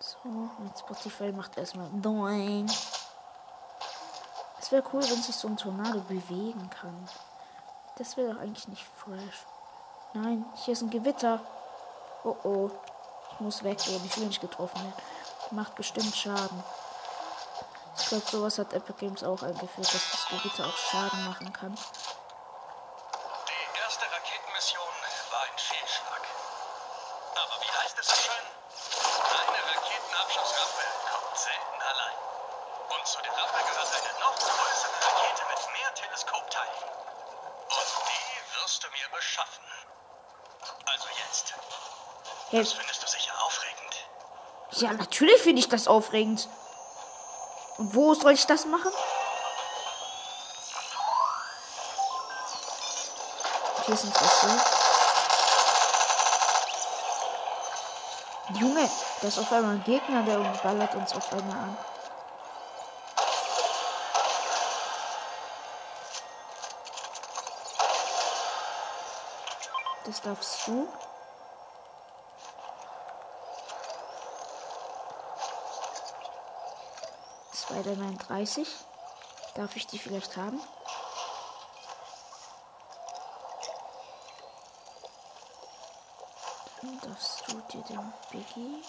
So, 0.00 0.28
und 0.28 0.76
Spotify 0.76 1.30
macht 1.30 1.56
erstmal 1.56 1.88
Doing 1.92 2.68
wäre 4.72 4.82
cool, 4.92 5.02
wenn 5.02 5.22
sich 5.22 5.36
so 5.36 5.48
ein 5.48 5.56
Tornado 5.56 6.00
bewegen 6.00 6.70
kann. 6.70 7.08
Das 7.98 8.16
wäre 8.16 8.32
doch 8.32 8.40
eigentlich 8.40 8.66
nicht 8.68 8.84
fresh. 8.84 9.46
Nein, 10.14 10.44
hier 10.56 10.72
ist 10.72 10.82
ein 10.82 10.90
Gewitter. 10.90 11.40
Oh 12.24 12.36
oh. 12.42 12.70
Muss 13.42 13.64
weggehen. 13.64 14.04
Ich 14.06 14.16
will 14.16 14.26
nicht 14.26 14.40
getroffen 14.40 14.78
werden. 14.78 14.94
Macht 15.50 15.74
bestimmt 15.74 16.14
Schaden. 16.14 16.62
Ich 17.98 18.06
glaube, 18.06 18.30
sowas 18.30 18.56
hat 18.56 18.72
Epic 18.72 18.94
Games 19.00 19.24
auch 19.24 19.42
eingeführt, 19.42 19.92
dass 19.92 20.10
das 20.12 20.28
Gewitter 20.30 20.64
auch 20.64 20.76
Schaden 20.76 21.24
machen 21.24 21.52
kann. 21.52 21.74
Die 21.74 21.80
erste 23.82 24.04
Raketenmission 24.06 24.94
war 25.32 25.42
ein 25.42 25.58
Fehlschlag. 25.58 26.22
Aber 27.34 27.60
wie 27.66 27.72
heißt 27.82 27.98
es 27.98 28.06
so 28.06 28.14
schön? 28.14 28.46
Eine 29.26 29.58
Raketenabschusswaffe 29.74 30.86
kommt 31.10 31.34
selten 31.36 31.82
allein. 31.82 32.14
Und 32.94 33.02
zu 33.10 33.18
der 33.26 33.32
Waffe 33.32 33.58
gehört 33.58 33.90
eine 33.90 34.12
noch 34.22 34.38
größere 34.38 34.96
Rakete 35.02 35.42
mit 35.50 35.58
mehr 35.74 35.90
Teleskopteilen. 35.98 36.78
Und 37.74 37.90
die 38.06 38.38
wirst 38.54 38.78
du 38.84 38.86
mir 38.86 39.08
beschaffen. 39.10 39.66
Also 40.86 41.10
jetzt. 41.26 41.58
Das 42.52 42.74
findest 42.74 43.02
du 43.02 43.06
sicher 43.06 43.32
aufregend. 43.46 43.94
Ja, 44.82 44.92
natürlich 44.92 45.40
finde 45.40 45.60
ich 45.60 45.68
das 45.68 45.86
aufregend. 45.86 46.48
Und 47.78 47.94
wo 47.94 48.14
soll 48.14 48.32
ich 48.32 48.46
das 48.46 48.66
machen? 48.66 48.90
Hier 53.86 53.94
ist 53.94 54.04
ein 54.04 54.12
Fossil. 54.12 54.50
Junge, 58.58 58.90
da 59.20 59.28
ist 59.28 59.38
auf 59.38 59.52
einmal 59.52 59.74
ein 59.74 59.84
Gegner, 59.84 60.24
der 60.24 60.38
ballert 60.64 60.96
uns 60.96 61.12
auf 61.14 61.32
einmal 61.32 61.58
an. 61.58 61.76
Das 70.06 70.20
darfst 70.22 70.66
du. 70.66 70.88
Spider-Man 77.62 78.18
30. 78.18 78.66
Darf 79.54 79.76
ich 79.76 79.86
die 79.86 79.98
vielleicht 79.98 80.36
haben? 80.36 80.60
Dann 86.80 87.00
darfst 87.00 87.44
du 87.46 87.60
dir 87.72 87.82
den 87.84 88.12
Biggie. 88.32 88.82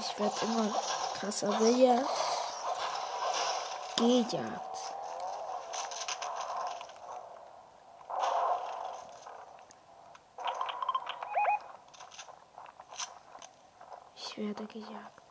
Ich 0.00 0.18
werde 0.18 0.34
immer 0.42 0.74
krasser 1.20 1.58
gejagt. 1.58 2.33
Gejagt. 4.04 4.94
Ich 14.14 14.36
werde 14.36 14.66
gejagt. 14.66 15.23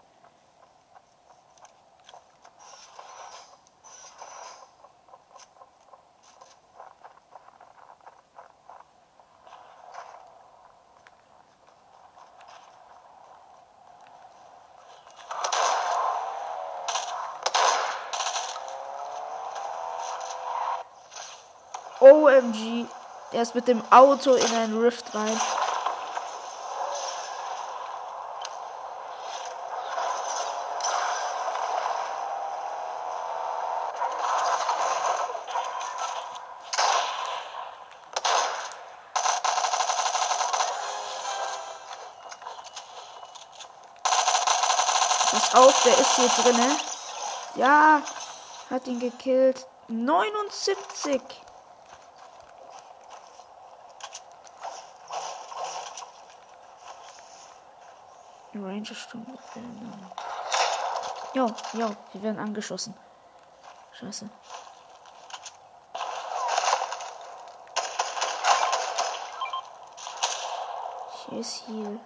OMG. 22.43 22.85
Er 23.31 23.41
ist 23.41 23.55
mit 23.55 23.67
dem 23.67 23.81
Auto 23.91 24.33
in 24.33 24.55
ein 24.55 24.77
Rift 24.77 25.15
rein. 25.15 25.39
Pass 45.31 45.55
auf, 45.55 45.83
der 45.83 45.97
ist 45.97 46.15
hier 46.15 46.43
drinne. 46.43 46.75
Ja, 47.55 48.01
hat 48.69 48.87
ihn 48.87 48.99
gekillt. 48.99 49.65
79. 49.87 51.42
Ranger 58.83 58.95
Sturm. 58.95 59.39
Jo, 61.33 61.47
jo, 61.73 61.95
wir 62.11 62.21
werden 62.21 62.39
angeschossen. 62.39 62.93
Scheiße. 63.97 64.29
Hier 71.29 71.39
ist 71.39 71.63
hier. 71.65 71.99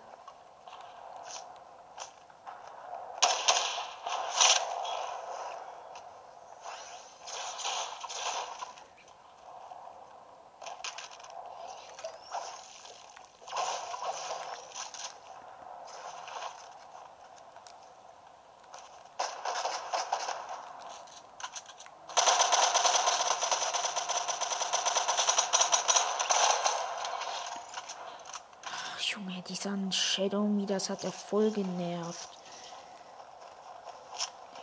Dieser 29.68 29.92
Shadow 29.92 30.44
Me, 30.44 30.66
das 30.66 30.90
hat 30.90 31.04
er 31.04 31.12
voll 31.12 31.52
genervt. 31.52 32.30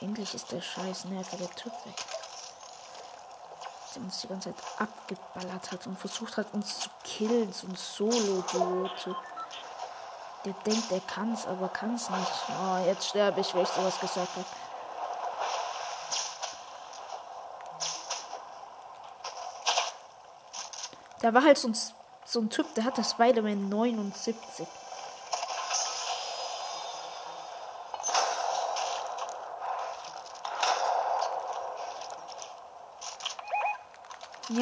Endlich 0.00 0.34
ist 0.34 0.50
der 0.50 0.62
scheiß 0.62 1.04
Nerver 1.06 1.36
der 1.36 1.50
Typ 1.50 1.72
weg. 1.84 1.94
Der 3.94 4.02
uns 4.02 4.22
die 4.22 4.28
ganze 4.28 4.54
Zeit 4.54 4.64
abgeballert 4.78 5.72
hat 5.72 5.86
und 5.86 5.98
versucht 5.98 6.38
hat, 6.38 6.54
uns 6.54 6.80
zu 6.80 6.88
killen, 7.02 7.52
so 7.52 7.66
ein 7.66 7.76
Solo-Duo 7.76 8.88
zu. 8.96 9.14
Der 10.46 10.54
denkt, 10.64 10.90
er 10.90 11.00
kann's, 11.00 11.46
aber 11.46 11.68
kann's 11.68 12.08
nicht. 12.08 12.32
Oh, 12.48 12.86
jetzt 12.86 13.08
sterbe 13.08 13.42
ich, 13.42 13.54
weil 13.54 13.64
ich 13.64 13.68
sowas 13.68 14.00
gesagt 14.00 14.30
habe. 14.36 14.46
Da 21.20 21.34
war 21.34 21.42
halt 21.42 21.58
so 21.58 21.68
ein 21.68 21.76
so 22.26 22.40
ein 22.40 22.48
Typ, 22.48 22.74
der 22.74 22.84
hatte 22.84 23.04
Spider-Man 23.04 23.68
79. 23.68 24.66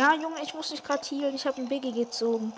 Ja, 0.03 0.15
Junge, 0.15 0.43
ich 0.43 0.53
muss 0.53 0.73
nicht 0.73 0.85
gerade 0.85 1.07
healen. 1.07 1.37
Ich 1.37 1.47
habe 1.47 1.59
einen 1.59 1.69
Biggie 1.69 1.93
gezogen. 1.93 2.53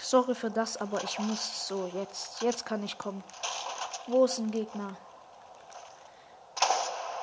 Sorry 0.00 0.34
für 0.34 0.50
das, 0.50 0.78
aber 0.78 1.04
ich 1.04 1.18
muss 1.18 1.68
so. 1.68 1.90
Jetzt, 1.92 2.40
jetzt 2.40 2.64
kann 2.64 2.82
ich 2.82 2.96
kommen. 2.96 3.22
Wo 4.06 4.24
ist 4.24 4.38
ein 4.38 4.50
Gegner? 4.50 4.96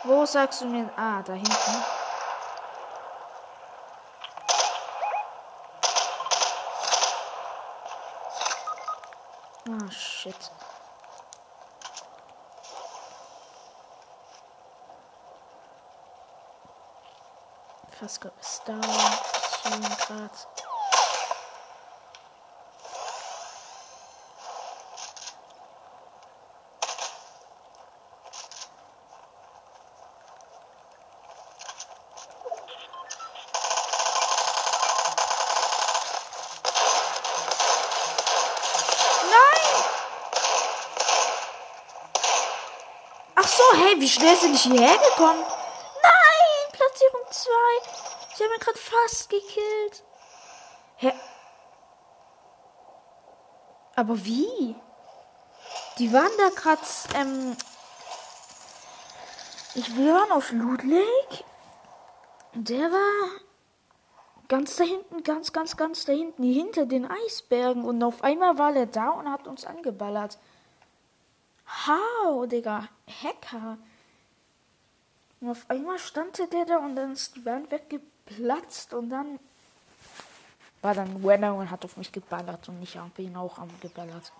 Wo 0.04 0.28
sagst 0.28 0.62
du 0.62 0.66
mir? 0.68 0.92
Ah, 0.96 1.24
da 1.24 1.34
hinten. 1.34 1.84
Ah, 9.70 9.92
shit. 9.92 10.52
Fast 18.02 18.20
ist 18.42 18.64
down. 18.66 18.82
Grad. 18.82 20.32
Nein! 39.30 39.84
Ach 43.36 43.48
so, 43.48 43.64
hey, 43.76 43.96
wie 44.00 44.10
schnell 44.10 44.36
sind 44.36 44.56
ich 44.56 44.64
hierher 44.64 44.98
gekommen? 44.98 45.61
Nein, 48.42 48.50
Platzierung 48.50 48.50
2. 48.50 48.50
Ich 48.50 48.50
habe 48.50 48.54
ihn 48.54 48.60
gerade 48.60 48.80
fast 48.80 49.30
gekillt. 49.30 50.04
Hä? 50.98 51.14
Aber 53.96 54.26
wie? 54.26 54.76
Die 55.98 56.12
waren 56.14 56.32
da 56.38 56.50
gerade, 56.50 56.82
ähm, 57.16 57.56
ich, 59.76 59.96
waren 59.98 60.32
auf 60.32 60.52
Lake. 60.52 61.44
Der 62.54 62.92
war 62.92 63.42
ganz 64.48 64.76
da 64.76 64.84
hinten, 64.84 65.24
ganz, 65.24 65.54
ganz, 65.54 65.78
ganz 65.78 66.06
da 66.06 66.14
hinten, 66.14 66.44
hinter 66.44 66.86
den 66.86 67.10
Eisbergen. 67.10 67.86
Und 67.86 68.02
auf 68.04 68.24
einmal 68.24 68.58
war 68.58 68.76
er 68.76 68.88
da 68.88 69.10
und 69.10 69.30
hat 69.30 69.48
uns 69.48 69.66
angeballert. 69.66 70.38
How, 71.88 72.48
Digga. 72.48 72.88
Hacker. 73.08 73.78
Und 75.40 75.50
auf 75.50 75.70
einmal 75.70 76.00
stand 76.00 76.38
der 76.38 76.66
da 76.66 76.78
und 76.78 76.96
dann 76.96 77.14
ist 77.14 77.36
die 77.36 77.46
Wand 77.46 77.72
weggeplatzt 78.32 78.94
und 78.94 79.10
dann 79.10 79.40
war 80.82 80.96
dann 80.96 81.24
Wenner 81.24 81.56
und 81.56 81.70
hat 81.70 81.86
auf 81.86 81.98
mich 81.98 82.12
geballert 82.12 82.68
und 82.70 82.82
ich 82.82 82.98
habe 82.98 83.22
ihn 83.22 83.36
auch 83.36 83.58
angeballert. 83.58 84.32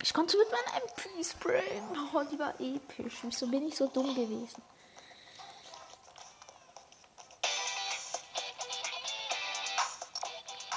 Ich 0.00 0.12
konnte 0.12 0.36
mit 0.36 0.48
meinem 0.50 0.82
MP 0.82 1.24
sprayen. 1.24 1.84
Oh, 2.12 2.22
die 2.30 2.38
war 2.38 2.54
episch. 2.60 3.18
Wieso 3.22 3.46
bin 3.46 3.68
ich 3.68 3.76
so 3.76 3.86
dumm 3.86 4.14
gewesen? 4.14 4.62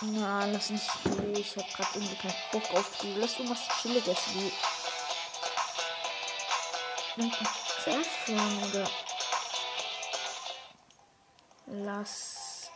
Na, 0.02 0.46
lass 0.46 0.70
nicht. 0.70 0.90
Ich 1.34 1.58
hab 1.58 1.74
grad 1.74 1.96
irgendwie 1.96 2.16
keinen 2.16 2.36
Bock 2.52 2.72
auf 2.76 3.00
die. 3.02 3.16
Lass 3.16 3.40
uns 3.40 3.50
was 3.50 3.68
Chilliges 3.82 4.20
wie. 4.34 4.52
Irgendein 7.18 7.48
Saffron 7.84 8.64
oder. 8.70 9.05
Lass. 11.68 12.70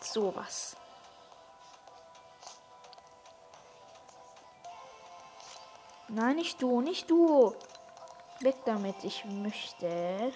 Sowas. 0.00 0.76
Nein, 6.08 6.36
nicht 6.36 6.60
du, 6.60 6.80
nicht 6.80 7.08
du. 7.08 7.54
Weg 8.40 8.56
damit, 8.64 9.04
ich 9.04 9.24
möchte. 9.24 10.32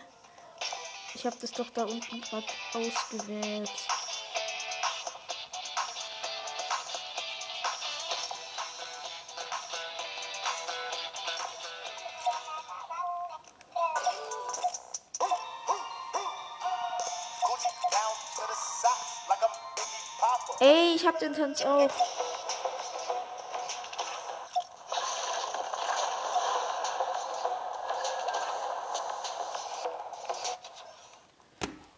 Ich 1.14 1.26
habe 1.26 1.36
das 1.40 1.50
doch 1.50 1.70
da 1.70 1.84
unten 1.84 2.20
gerade 2.20 2.46
ausgewählt. 2.74 3.70
Ey, 20.60 20.94
ich 20.94 21.06
hab 21.06 21.18
den 21.18 21.34
Tanz 21.34 21.62
auch. 21.62 21.90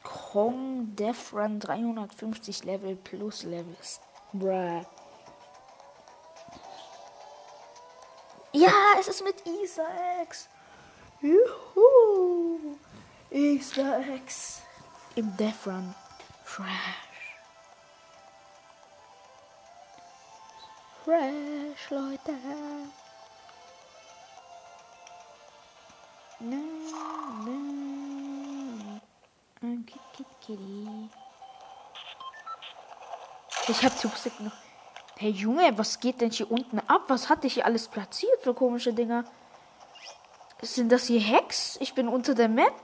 Kong 0.02 0.94
Death 0.96 1.32
Run 1.32 1.60
350 1.60 2.64
Level 2.64 2.96
plus 2.96 3.44
Levels. 3.44 4.00
Bruh. 4.32 4.82
Ja, 8.52 8.72
es 8.98 9.08
ist 9.08 9.22
mit 9.22 9.46
Isaacs. 9.46 10.48
Juhu! 11.20 12.76
Eggs 13.30 14.62
im 15.16 15.36
Death 15.36 15.66
Run. 15.66 15.94
Fresh. 16.44 16.68
Fresh, 21.04 21.90
Leute. 21.90 22.32
Na, 26.38 26.56
na. 27.44 29.00
Ein 29.62 29.86
Kit, 29.86 30.00
Kit, 30.12 30.26
Kitty. 30.40 31.10
Ich 33.68 33.84
hab 33.84 33.98
Zugsick 33.98 34.38
noch. 34.40 34.52
Hey 35.16 35.30
Junge, 35.30 35.76
was 35.78 35.98
geht 35.98 36.20
denn 36.20 36.30
hier 36.30 36.50
unten 36.50 36.78
ab? 36.80 37.04
Was 37.08 37.30
hatte 37.30 37.46
ich 37.46 37.54
hier 37.54 37.64
alles 37.64 37.88
platziert 37.88 38.42
für 38.42 38.52
komische 38.52 38.92
Dinger? 38.92 39.24
Sind 40.60 40.92
das 40.92 41.06
hier 41.06 41.20
Hacks? 41.20 41.78
Ich 41.80 41.94
bin 41.94 42.06
unter 42.06 42.34
der 42.34 42.48
Map. 42.48 42.74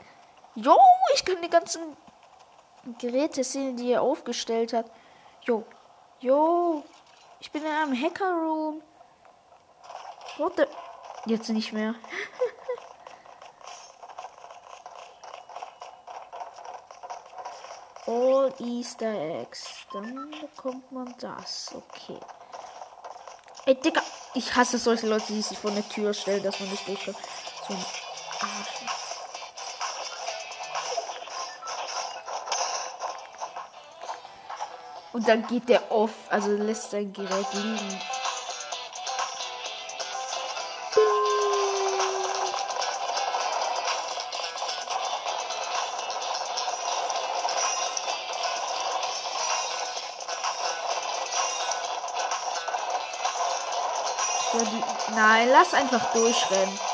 Jo, 0.55 0.79
ich 1.15 1.25
kann 1.25 1.37
die 1.43 1.51
ganzen 1.51 1.83
Geräte 2.99 3.45
sehen, 3.45 3.77
die 3.77 3.93
er 3.93 4.03
aufgestellt 4.03 4.73
hat. 4.73 4.91
Jo, 5.43 5.65
jo, 6.21 6.83
ich 7.41 7.51
bin 7.51 7.63
in 7.63 7.69
einem 7.69 8.01
Hacker-Room. 8.01 8.83
What 10.39 10.57
the... 10.57 10.65
Jetzt 11.27 11.49
nicht 11.51 11.73
mehr. 11.73 11.95
All 18.07 18.53
Easter 18.59 19.41
Eggs. 19.41 19.87
Dann 19.93 20.35
bekommt 20.41 20.91
man 20.91 21.15
das. 21.21 21.73
Okay. 21.75 22.19
Ey, 23.67 23.77
Digga. 23.77 24.03
Ich 24.35 24.57
hasse 24.57 24.79
solche 24.79 25.07
Leute, 25.07 25.27
die 25.33 25.43
sich 25.43 25.59
vor 25.59 25.71
eine 25.71 25.87
Tür 25.89 26.13
stellen, 26.15 26.43
dass 26.43 26.59
man 26.59 26.71
nicht 26.71 26.89
durchkommt. 26.89 27.19
So 27.69 27.75
ein 27.75 27.85
Arsch. 28.41 28.82
Und 35.13 35.29
dann 35.29 35.47
geht 35.47 35.69
der 35.69 35.91
off, 35.93 36.13
also 36.31 36.51
lässt 36.51 36.91
sein 36.91 37.13
Gerät 37.13 37.47
liegen. 37.53 38.01
Nein, 55.15 55.49
lass 55.51 55.75
einfach 55.75 56.13
durchrennen. 56.13 56.92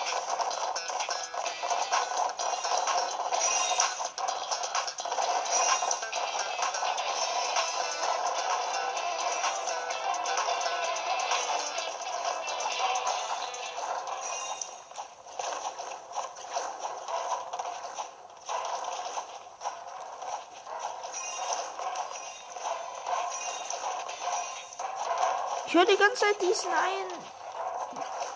Höre 25.79 25.87
die 25.87 25.97
ganze 25.97 26.17
Zeit 26.17 26.43
diesen 26.43 26.73
einen 26.73 27.13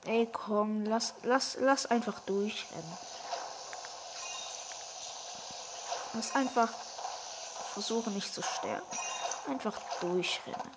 Ey, 0.07 0.27
komm, 0.33 0.85
lass, 0.85 1.15
lass, 1.23 1.59
lass 1.61 1.87
einfach 1.87 2.21
durchrennen. 2.21 2.99
Lass 6.15 6.35
einfach 6.35 6.69
versuchen 7.75 8.15
nicht 8.15 8.33
zu 8.33 8.43
sterben. 8.43 8.87
Einfach 9.49 9.79
durchrennen. 10.01 10.71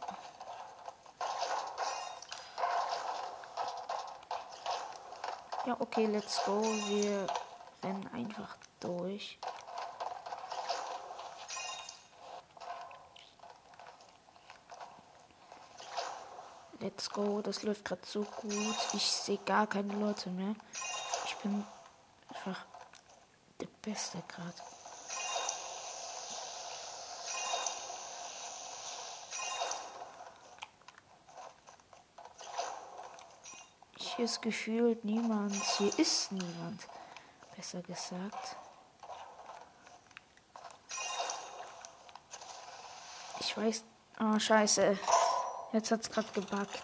Ja, 5.66 5.78
okay, 5.80 6.06
let's 6.08 6.44
go. 6.44 6.62
Wir 6.62 7.26
rennen 7.84 8.10
einfach 8.14 8.58
durch. 8.82 9.40
Let's 16.86 17.10
go. 17.10 17.42
Das 17.42 17.64
läuft 17.64 17.84
gerade 17.84 18.06
so 18.06 18.22
gut. 18.22 18.78
Ich 18.94 19.12
sehe 19.12 19.40
gar 19.40 19.66
keine 19.66 19.92
Leute 19.94 20.30
mehr. 20.30 20.54
Ich 21.26 21.36
bin 21.38 21.66
einfach 22.30 22.64
der 23.60 23.66
Beste 23.82 24.22
gerade. 24.28 24.54
Hier 33.98 34.26
ist 34.26 34.44
gefühlt 34.44 35.04
niemand. 35.04 35.56
Hier 35.80 35.98
ist 35.98 36.32
niemand. 36.34 36.86
Besser 37.56 37.82
gesagt. 37.82 38.58
Ich 43.40 43.58
weiß. 43.58 43.84
Oh, 44.20 44.38
scheiße. 44.38 45.00
Jetzt 45.76 45.92
hat's 45.92 46.10
gerade 46.10 46.32
gebackt. 46.32 46.82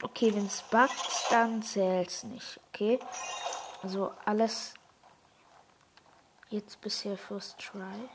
Okay, 0.00 0.32
wenn 0.32 0.46
es 0.46 0.62
backt, 0.62 1.26
dann 1.30 1.60
zählt's 1.60 2.22
nicht. 2.22 2.60
Okay? 2.68 3.00
Also 3.82 4.12
alles. 4.24 4.74
Jetzt 6.48 6.80
bisher 6.80 7.18
First 7.18 7.58
Try. 7.58 8.08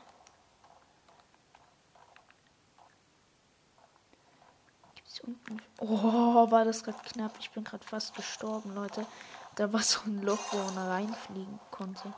Gibt's 4.94 5.20
unten. 5.20 5.60
Oh, 5.80 6.50
war 6.50 6.64
das 6.64 6.84
gerade 6.84 7.02
knapp. 7.04 7.32
Ich 7.38 7.50
bin 7.50 7.64
gerade 7.64 7.86
fast 7.86 8.14
gestorben, 8.14 8.74
Leute. 8.74 9.06
Da 9.56 9.70
war 9.74 9.82
so 9.82 10.00
ein 10.06 10.22
Loch, 10.22 10.40
wo 10.52 10.56
man 10.72 10.88
reinfliegen 10.88 11.60
konnte. 11.70 12.14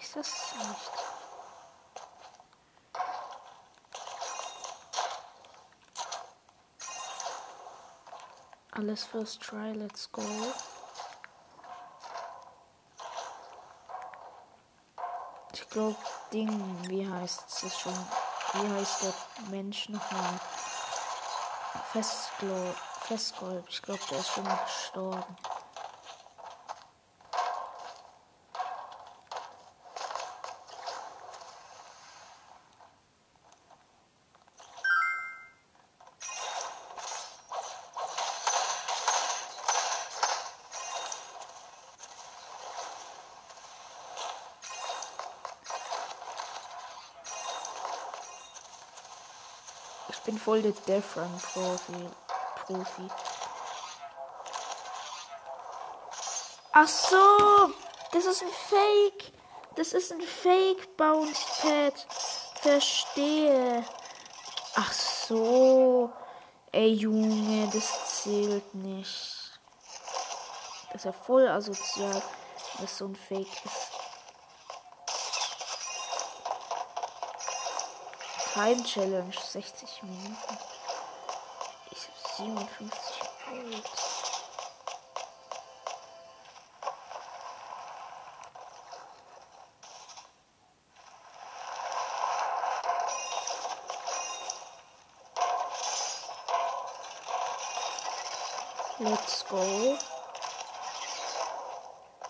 Ist 0.00 0.16
das 0.16 0.54
nicht? 0.56 1.17
Alles 8.78 9.02
first 9.02 9.40
try, 9.40 9.72
let's 9.72 10.06
go. 10.12 10.22
Ich 15.52 15.68
glaube, 15.68 15.96
Ding, 16.32 16.48
wie 16.88 17.04
heißt 17.04 17.64
es 17.64 17.76
schon? 17.76 17.92
Wie 18.52 18.68
heißt 18.74 19.02
der 19.02 19.14
Mensch 19.50 19.88
nochmal? 19.88 20.38
Festglo 21.90 22.72
Festgold. 23.00 23.64
Ich 23.68 23.82
glaube, 23.82 24.00
der 24.10 24.20
ist 24.20 24.28
schon 24.28 24.44
gestorben. 24.44 25.36
Voll 50.48 50.62
der 50.62 50.72
Death 50.86 51.14
Run 51.14 51.40
Profi. 51.52 52.08
Profi. 52.64 53.08
Ach 56.72 56.88
so, 56.88 57.70
das 58.12 58.24
ist 58.24 58.42
ein 58.42 58.48
Fake. 58.48 59.32
Das 59.76 59.92
ist 59.92 60.10
ein 60.10 60.22
Fake 60.22 60.96
Bounce 60.96 61.44
Pad. 61.60 62.06
Verstehe. 62.62 63.84
Ach 64.74 64.90
so. 64.90 66.10
Ey 66.72 66.94
Junge, 66.94 67.68
das 67.70 68.22
zählt 68.22 68.74
nicht. 68.74 69.60
Das 70.86 71.02
ist 71.02 71.04
ja 71.04 71.12
voll 71.12 71.46
asozial, 71.46 72.22
dass 72.80 72.96
so 72.96 73.04
ein 73.04 73.16
Fake 73.16 73.64
ist. 73.66 73.97
Time 78.58 78.82
Challenge 78.82 79.32
60 79.32 80.02
Minuten. 80.02 80.58
Ich 81.92 82.08
hab 82.08 82.36
57 82.38 83.20
Gold. 83.46 83.84
Let's 98.98 99.44
go. 99.48 99.96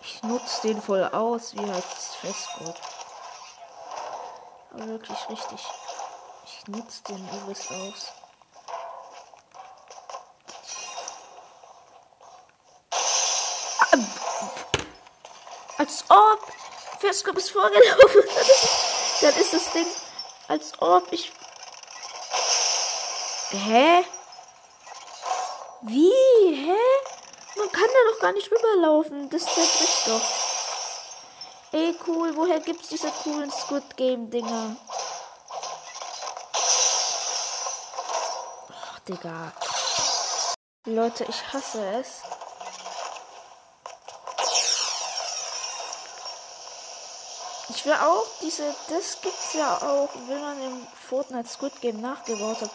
Ich 0.02 0.22
nutze 0.24 0.60
den 0.68 0.82
voll 0.82 1.04
aus, 1.04 1.54
wie 1.54 1.72
heißt 1.72 1.96
es 1.96 2.14
Festgurt. 2.16 2.82
Aber 4.74 4.86
wirklich 4.88 5.30
richtig. 5.30 5.66
Ich 6.68 6.76
nutze 6.76 7.02
den 7.08 7.28
übelst 7.30 7.70
aus. 7.70 8.12
Als 15.78 16.04
ob 16.10 16.52
Festgurt 17.00 17.38
ist 17.38 17.52
vorgelaufen. 17.52 18.22
Dann 18.34 18.46
ist, 18.46 18.68
dann 19.22 19.34
ist 19.36 19.52
das 19.54 19.72
Ding. 19.72 19.86
Als 20.48 20.72
ob 20.82 21.10
ich. 21.10 21.32
Hä? 23.50 24.04
Wie? 25.82 26.12
Hä? 26.54 26.76
Man 27.56 27.72
kann 27.72 27.86
da 27.86 28.12
doch 28.12 28.20
gar 28.20 28.32
nicht 28.32 28.50
rüberlaufen. 28.50 29.30
Das 29.30 29.42
zerbricht 29.42 30.06
doch. 30.06 30.20
Ey, 31.72 31.94
cool. 32.06 32.36
Woher 32.36 32.60
gibt's 32.60 32.88
diese 32.88 33.10
coolen 33.10 33.50
Squid 33.50 33.96
Game 33.96 34.30
Dinger? 34.30 34.76
Digga. 39.08 39.52
Leute, 40.84 41.24
ich 41.24 41.52
hasse 41.52 41.82
es. 41.98 42.22
Ich 47.70 47.86
will 47.86 47.94
auch 47.94 48.26
diese, 48.42 48.74
das 48.90 49.20
gibt's 49.22 49.54
ja 49.54 49.76
auch, 49.76 50.10
wenn 50.26 50.40
man 50.40 50.62
im 50.62 50.86
Fortnite 51.08 51.48
Squid 51.48 51.80
Game 51.80 52.00
nachgebaut 52.00 52.60
hat. 52.60 52.70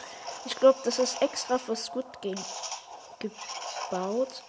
Ich 0.46 0.56
glaube, 0.56 0.80
das 0.84 0.98
ist 0.98 1.22
extra 1.22 1.58
für 1.60 1.76
Squid 1.76 2.22
Game 2.22 2.40
gebaut. 3.20 4.44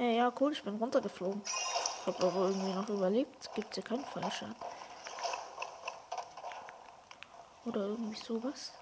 Hey, 0.00 0.16
ja, 0.16 0.30
cool, 0.50 0.52
ich 0.52 0.64
bin 0.64 0.76
runtergeflogen. 0.76 1.42
Hab 2.06 2.22
aber 2.22 2.48
irgendwie 2.48 2.72
noch 2.72 2.88
überlebt. 2.88 3.54
Gibt 3.54 3.74
hier 3.74 3.84
keinen 3.84 4.04
Fallschaden. 4.04 4.56
Oder 7.64 7.80
irgendwie 7.80 8.20
sowas. 8.20 8.72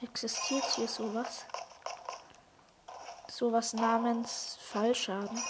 Existiert 0.00 0.64
hier 0.74 0.88
sowas? 0.88 1.44
Sowas 3.28 3.72
namens 3.72 4.58
Fallschaden. 4.60 5.42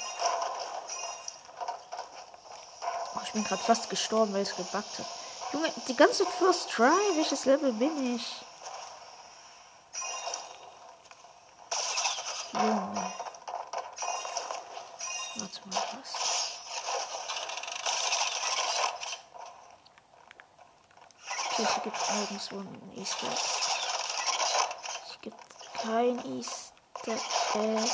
Oh, 3.14 3.20
ich 3.24 3.33
bin 3.33 3.44
gerade 3.44 3.62
fast 3.62 3.90
gestorben, 3.90 4.33
weil 4.33 4.42
es 4.42 4.57
gebackt 4.57 4.98
hat. 4.98 5.07
Junge, 5.53 5.70
die 5.87 5.96
ganze 5.96 6.24
First 6.27 6.70
Try, 6.70 7.16
welches 7.16 7.44
Level 7.44 7.72
bin 7.74 8.16
ich? 8.16 8.44
Es 22.45 22.51
nirgendwo 22.51 22.59
ein 22.59 22.99
Easter 22.99 23.27
Egg. 23.27 23.39
Hier 25.07 25.19
gibt 25.23 25.37
kein 25.81 26.37
Easter 26.37 27.13
Egg. 27.55 27.90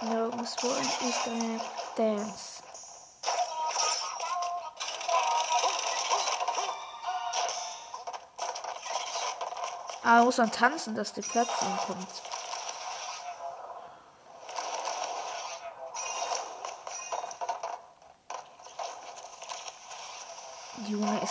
Nirgendwo 0.00 0.68
ein 0.72 1.08
Easter 1.08 1.32
Egg. 1.32 1.64
Dance. 1.96 2.62
Ah, 10.02 10.22
muss 10.22 10.38
man 10.38 10.50
tanzen, 10.50 10.94
dass 10.94 11.12
die 11.12 11.22
Plattform 11.22 11.78
kommt. 11.86 12.33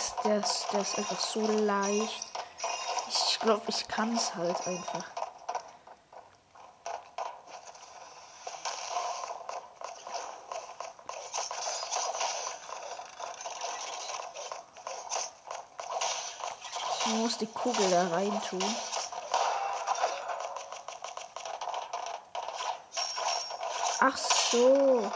Ist 0.04 0.16
das, 0.22 0.66
das 0.70 0.88
ist 0.90 0.98
einfach 0.98 1.18
so 1.18 1.40
leicht. 1.46 2.26
Ich 3.08 3.38
glaube, 3.40 3.62
ich 3.68 3.88
kann 3.88 4.14
es 4.14 4.34
halt 4.34 4.54
einfach. 4.66 5.04
Man 17.06 17.20
muss 17.22 17.38
die 17.38 17.46
Kugel 17.46 17.90
da 17.90 18.08
rein 18.08 18.42
tun. 18.42 18.76
Ach 24.00 24.16
so. 24.18 25.10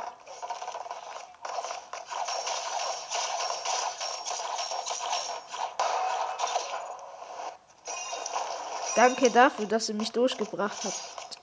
Danke 8.99 9.31
dafür, 9.31 9.67
dass 9.67 9.89
ihr 9.89 9.95
mich 9.95 10.11
durchgebracht 10.11 10.79
habt. 10.83 11.39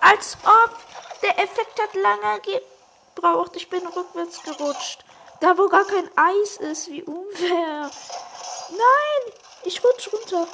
Als 0.00 0.36
ob 0.44 0.70
der 1.22 1.40
Effekt 1.40 1.82
hat 1.82 1.94
lange 1.94 2.40
gebraucht. 2.42 3.56
Ich 3.56 3.68
bin 3.68 3.84
rückwärts 3.84 4.44
gerutscht. 4.44 5.04
Da 5.40 5.58
wo 5.58 5.66
gar 5.66 5.84
kein 5.86 6.08
Eis 6.16 6.56
ist, 6.58 6.88
wie 6.88 7.02
unfair. 7.02 7.90
Nein, 8.70 9.32
ich 9.64 9.82
rutsch 9.82 10.08
runter. 10.12 10.46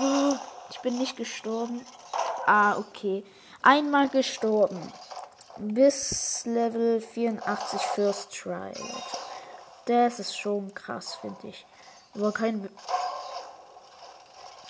Oh, 0.00 0.34
ich 0.70 0.80
bin 0.80 0.98
nicht 0.98 1.16
gestorben. 1.16 1.86
Ah, 2.52 2.76
okay. 2.78 3.22
Einmal 3.62 4.08
gestorben. 4.08 4.92
Bis 5.56 6.44
Level 6.46 7.00
84 7.00 7.80
First 7.80 8.32
Try. 8.36 8.72
Das 9.86 10.18
ist 10.18 10.36
schon 10.36 10.74
krass, 10.74 11.14
finde 11.20 11.46
ich. 11.46 11.64
Aber 12.12 12.32
kein, 12.32 12.68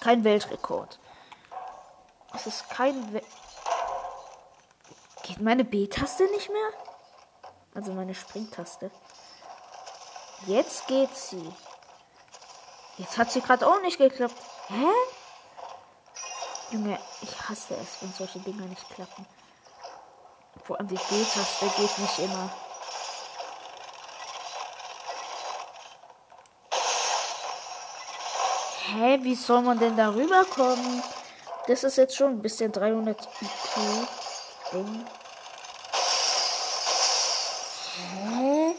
kein 0.03 0.25
Weltrekord. 0.25 0.99
Es 2.35 2.47
ist 2.47 2.69
kein 2.69 3.15
We 3.15 3.23
Geht 5.23 5.41
meine 5.41 5.65
B-Taste 5.65 6.25
nicht 6.33 6.51
mehr? 6.51 6.71
Also 7.75 7.95
meine 7.95 8.15
Springtaste. 8.15 8.91
Jetzt 10.45 10.87
geht 10.87 11.17
sie. 11.17 11.51
Jetzt 12.99 13.17
hat 13.17 13.33
sie 13.33 13.41
gerade 13.41 13.67
auch 13.67 13.81
nicht 13.81 13.97
geklappt. 13.97 14.37
Hä? 14.69 14.93
Junge, 16.71 16.99
ich 17.23 17.49
hasse 17.49 17.75
es, 17.75 18.01
wenn 18.01 18.13
solche 18.13 18.39
Dinger 18.39 18.65
nicht 18.67 18.89
klappen. 18.91 19.27
Vor 20.65 20.79
allem 20.79 20.89
die 20.89 20.95
B-Taste 20.95 21.67
geht 21.77 21.99
nicht 21.99 22.19
immer. 22.21 22.51
Hä, 28.87 29.19
wie 29.23 29.35
soll 29.35 29.63
man 29.63 29.79
denn 29.79 29.97
darüber 29.97 30.45
kommen? 30.45 31.03
Das 31.67 31.85
ist 31.85 31.97
jetzt 31.97 32.17
schon 32.17 32.33
ein 32.33 32.43
bisschen 32.43 32.73
300 32.73 33.21
IQ. 33.41 34.09
Ding. 34.73 35.07
Hä? 37.97 38.75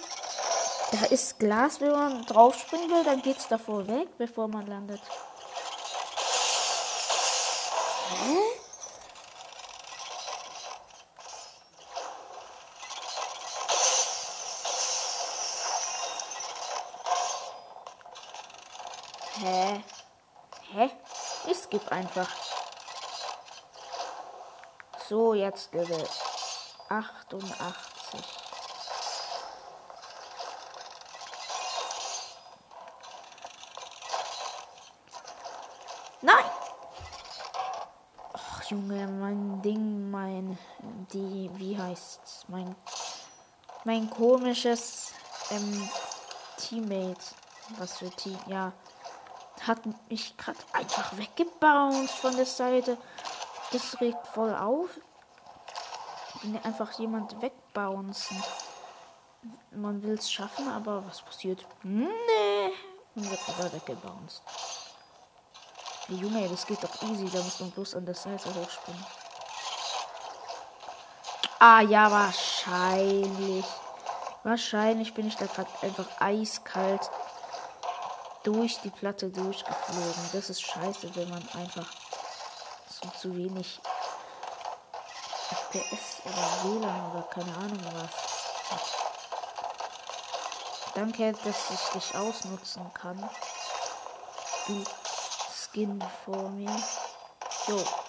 Da 0.92 1.06
ist 1.08 1.40
Glas, 1.40 1.80
wenn 1.82 1.92
man 1.92 2.26
drauf 2.26 2.58
springen 2.58 2.90
will, 2.90 3.04
dann 3.04 3.22
geht's 3.22 3.48
davor 3.48 3.88
weg, 3.88 4.18
bevor 4.18 4.48
man 4.48 4.68
landet. 4.68 5.02
Hä? 8.10 8.38
Hä? 19.40 19.84
Hä? 20.74 20.90
Ich 21.48 21.58
skipp 21.58 21.91
einfach. 22.02 22.30
So, 25.08 25.34
jetzt 25.36 25.72
Level 25.74 26.04
88. 26.90 28.22
Nein! 36.24 36.46
Ach, 38.34 38.64
Junge, 38.64 39.08
mein 39.08 39.62
Ding, 39.62 40.10
mein, 40.10 40.58
die, 41.14 41.52
wie 41.54 41.78
heißt's? 41.78 42.46
Mein, 42.48 42.76
mein 43.84 44.10
komisches, 44.10 45.12
ähm, 45.52 45.90
Teammate. 46.58 47.36
Was 47.78 48.00
für 48.00 48.10
Team, 48.10 48.38
ja. 48.48 48.74
Hat 49.68 49.82
mich 50.10 50.36
gerade 50.38 50.58
einfach 50.74 51.16
weggebounced 51.18 52.16
von 52.16 52.36
der 52.36 52.46
Seite. 52.46 52.98
Das 53.72 54.00
regt 54.02 54.26
voll 54.28 54.56
auf. 54.56 54.90
Wenn 56.42 56.58
einfach 56.64 56.92
jemand 56.94 57.40
wegbouncen. 57.42 58.42
Man 59.72 60.02
will 60.02 60.14
es 60.14 60.32
schaffen, 60.32 60.68
aber 60.70 61.06
was 61.06 61.22
passiert? 61.22 61.66
Nee. 61.84 62.72
Und 63.16 63.30
wird 63.30 63.48
wieder 63.48 63.74
weggebounced. 63.74 64.42
Junge, 66.08 66.50
das 66.50 66.66
geht 66.66 66.84
doch 66.84 67.02
easy. 67.04 67.30
Da 67.30 67.42
muss 67.42 67.60
man 67.60 67.72
bloß 67.72 67.96
an 67.96 68.06
der 68.06 68.16
Seite 68.16 68.54
hochspringen. 68.56 69.06
Ah 71.60 71.82
ja, 71.82 72.12
wahrscheinlich. 72.12 73.66
Wahrscheinlich 74.44 75.14
bin 75.14 75.28
ich 75.28 75.36
da 75.36 75.46
gerade 75.46 75.70
einfach 75.84 76.08
eiskalt 76.20 77.10
durch 78.44 78.80
die 78.82 78.90
Platte 78.90 79.30
durchgeflogen. 79.30 80.30
Das 80.34 80.50
ist 80.50 80.62
scheiße, 80.62 81.16
wenn 81.16 81.30
man 81.30 81.48
einfach 81.54 81.88
so 82.88 83.10
zu 83.20 83.36
wenig 83.36 83.80
FPS 85.50 86.22
oder 86.26 86.64
WLAN 86.64 87.12
oder 87.12 87.24
keine 87.24 87.56
Ahnung 87.56 87.80
was 87.94 88.72
hat. 88.72 88.82
Danke, 90.96 91.34
dass 91.44 91.72
ich 91.72 91.90
dich 91.94 92.16
ausnutzen 92.16 92.92
kann. 92.94 93.30
Du 94.68 94.84
Skin 95.72 96.04
vor 96.26 96.50
mir. 96.50 96.76
So. 97.66 98.01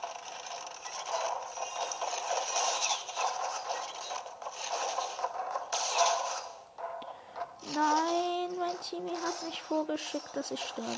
Hat 9.83 9.89
mich 9.89 10.01
vorgeschickt, 10.12 10.37
dass 10.37 10.51
ich 10.51 10.61
sterbe. 10.62 10.91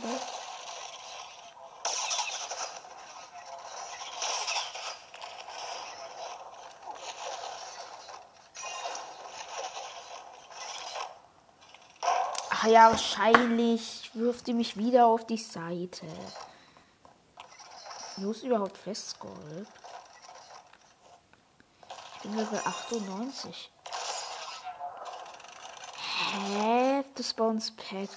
Ach 12.51 12.67
ja, 12.67 12.91
wahrscheinlich 12.91 14.11
wirft 14.15 14.49
ihr 14.49 14.55
mich 14.55 14.77
wieder 14.77 15.07
auf 15.07 15.27
die 15.27 15.39
Seite. 15.39 16.07
Wo 18.17 18.31
ist 18.31 18.45
überhaupt 18.45 18.79
Festgold? 18.79 19.69
Ich 22.17 22.23
bin 22.23 22.37
Level 22.37 22.59
98. 22.65 23.71
Hä? 26.33 27.05
Das 27.17 27.35
Bounce 27.35 27.73
Pad. 27.73 28.09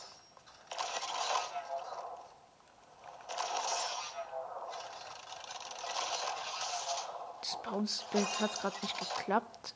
Das 7.81 8.03
Pad 8.11 8.41
hat 8.41 8.61
gerade 8.61 8.75
nicht 8.81 8.99
geklappt. 8.99 9.75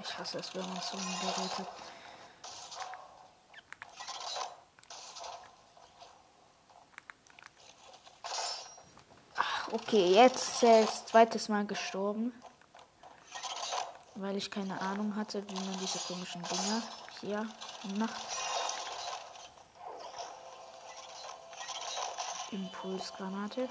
Ich 0.00 0.18
hasse 0.18 0.38
es, 0.38 0.54
wenn 0.54 0.66
man 0.66 0.80
so 0.80 0.96
ein 0.96 1.20
Gerät 1.20 1.58
hat. 1.58 1.68
Okay, 9.72 10.14
jetzt 10.14 10.62
ist 10.62 11.08
zweites 11.08 11.48
Mal 11.48 11.66
gestorben. 11.66 12.32
Weil 14.14 14.36
ich 14.36 14.50
keine 14.50 14.80
Ahnung 14.80 15.16
hatte, 15.16 15.46
wie 15.48 15.54
man 15.54 15.78
diese 15.78 15.98
komischen 15.98 16.42
Dinger 16.42 16.82
hier 17.20 17.46
macht. 17.98 18.26
Impulsgranate. 22.50 23.68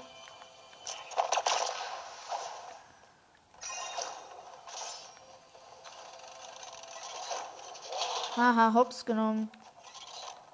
Haha, 8.34 8.72
hops 8.72 9.04
genommen. 9.04 9.50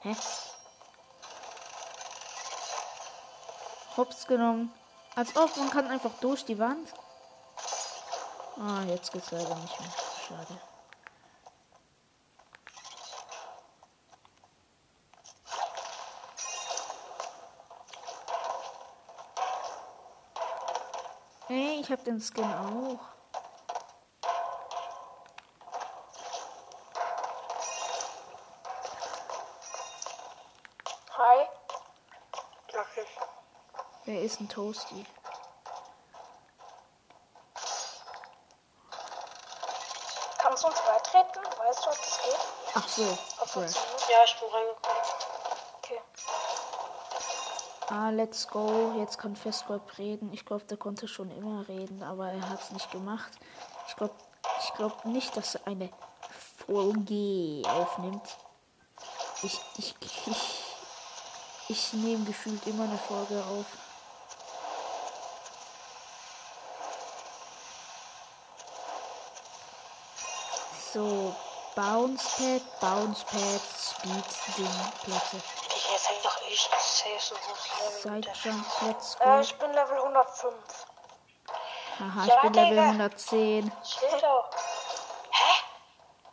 Hä? 0.00 0.16
Hops 3.96 4.26
genommen. 4.26 4.72
Als 5.14 5.36
ob 5.36 5.56
man 5.56 5.70
kann 5.70 5.86
einfach 5.86 6.10
durch 6.20 6.44
die 6.44 6.58
Wand. 6.58 6.92
Ah, 8.56 8.82
jetzt 8.88 9.12
geht's 9.12 9.30
leider 9.30 9.54
nicht 9.54 9.80
mehr. 9.80 9.90
Schade. 10.26 10.60
Hey, 21.46 21.80
ich 21.80 21.90
hab 21.90 22.04
den 22.04 22.20
Skin 22.20 22.44
auch. 22.44 23.17
ist 34.28 34.40
ein 34.40 34.48
Toasty. 34.48 35.06
Kannst 40.36 40.62
du 40.62 40.68
uns 40.68 40.80
beitreten? 40.82 41.40
Weißt 41.58 41.84
du, 41.84 41.88
ob 41.88 41.96
das 41.96 42.20
geht? 42.22 42.38
Ach 42.74 42.88
so. 42.88 43.02
Auf 43.04 43.56
cool. 43.56 43.62
Ja, 43.64 44.18
ich 44.26 44.36
bin 44.38 44.48
reingekommen. 44.50 45.02
Okay. 45.78 46.00
Ah, 47.88 48.10
let's 48.10 48.46
go. 48.48 48.92
Jetzt 48.98 49.18
kann 49.18 49.34
Festgold 49.34 49.96
reden. 49.96 50.30
Ich 50.34 50.44
glaube, 50.44 50.64
der 50.64 50.76
konnte 50.76 51.08
schon 51.08 51.30
immer 51.30 51.66
reden, 51.66 52.02
aber 52.02 52.30
er 52.30 52.50
hat 52.50 52.60
es 52.60 52.70
nicht 52.70 52.90
gemacht. 52.90 53.32
Ich 53.88 53.96
glaube 53.96 54.14
ich 54.62 54.74
glaub 54.74 55.06
nicht, 55.06 55.34
dass 55.38 55.54
er 55.54 55.66
eine 55.66 55.88
Folge 56.66 57.62
aufnimmt. 57.66 58.36
Ich, 59.42 59.58
ich, 59.78 59.94
ich, 60.00 60.64
ich 61.68 61.92
nehme 61.94 62.24
gefühlt 62.26 62.66
immer 62.66 62.84
eine 62.84 62.98
Folge 62.98 63.42
auf. 63.44 63.66
So, 70.92 71.34
Bounce 71.74 72.24
Pad, 72.36 72.62
Bounce 72.80 73.24
Pad, 73.24 73.60
Speed, 73.60 74.24
Ding, 74.56 74.92
Platte. 75.04 75.36
Digga, 75.36 75.92
jetzt 75.92 76.08
hängt 76.08 76.24
doch 76.24 76.42
echt 76.50 76.70
safe 76.80 77.20
so 77.20 77.34
der 77.34 78.22
Sidejump, 78.22 78.64
let's 78.82 79.14
Äh, 79.20 79.24
go. 79.24 79.40
ich 79.40 79.54
bin 79.58 79.72
Level 79.72 79.98
105. 79.98 80.54
Haha, 81.98 82.22
ich 82.22 82.28
Ja, 82.28 82.40
bin 82.42 82.52
Level 82.54 82.70
Digga. 82.70 82.82
110. 82.82 83.72
Steht 83.84 84.24
auch. 84.24 84.50
Hä? 85.30 85.54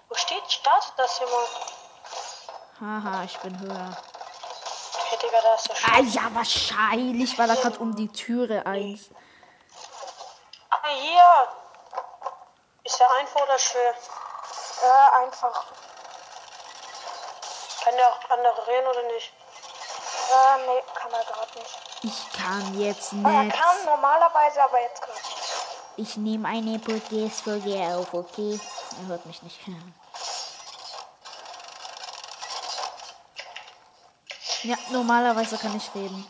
Wo 0.10 0.16
steht? 0.16 0.52
Startet 0.52 0.94
das 0.98 1.18
hier 1.18 1.28
mal? 1.28 3.02
Haha, 3.04 3.24
ich 3.24 3.38
bin 3.40 3.60
höher. 3.60 3.98
Okay, 4.98 5.18
Digga, 5.22 5.42
da 5.42 5.54
ist 5.56 5.70
der 5.70 5.76
Sch 5.76 5.88
Ah 5.92 6.00
ja, 6.00 6.34
wahrscheinlich 6.36 7.38
war 7.38 7.48
da 7.48 7.56
gerade 7.56 7.78
um 7.80 7.96
die 7.96 8.08
Türe 8.12 8.66
eins. 8.66 9.10
Ah, 10.70 10.88
hier. 10.88 11.48
Ist 12.84 13.00
der 13.00 13.12
einfach 13.20 13.42
oder 13.42 13.60
schwer? 13.60 13.94
Äh, 14.86 15.24
einfach. 15.24 15.66
Kann 17.84 17.96
der 17.96 18.08
auch 18.08 18.30
andere 18.30 18.68
reden 18.68 18.88
oder 18.88 19.04
nicht? 19.04 19.34
Äh, 20.32 20.66
nee, 20.68 20.84
kann 20.94 21.12
er 21.12 21.24
gerade 21.24 21.60
nicht. 21.60 21.80
Ich 22.04 22.34
kann 22.34 22.80
jetzt 22.80 23.14
er 23.14 23.44
nicht. 23.44 23.56
kann 23.56 23.86
normalerweise, 23.86 24.62
aber 24.62 24.80
jetzt 24.82 25.02
gerade 25.02 25.18
nicht. 25.18 25.36
Ich 25.98 26.18
nehme 26.18 26.48
eine 26.48 26.78
Podcast-Folge 26.78 27.74
auf, 27.96 28.14
okay? 28.14 28.60
Er 29.02 29.08
hört 29.08 29.26
mich 29.26 29.42
nicht. 29.42 29.60
Ja, 34.64 34.76
normalerweise 34.90 35.60
kann 35.60 35.78
ich 35.78 35.94
reden. 35.94 36.26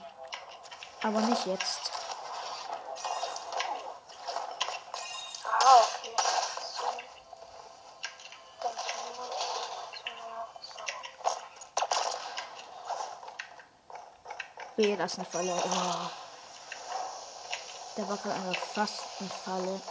Aber 1.02 1.22
nicht 1.22 1.46
jetzt. 1.46 1.85
So. 14.78 14.84
Wehe, 14.84 14.98
das 14.98 15.14
ist 15.14 15.20
eine 15.20 15.28
Falle. 15.28 15.54
Oh. 15.54 16.10
Der 17.98 18.10
war 18.10 18.18
gerade 18.18 18.40
eine 18.40 19.30
Falle. 19.30 19.82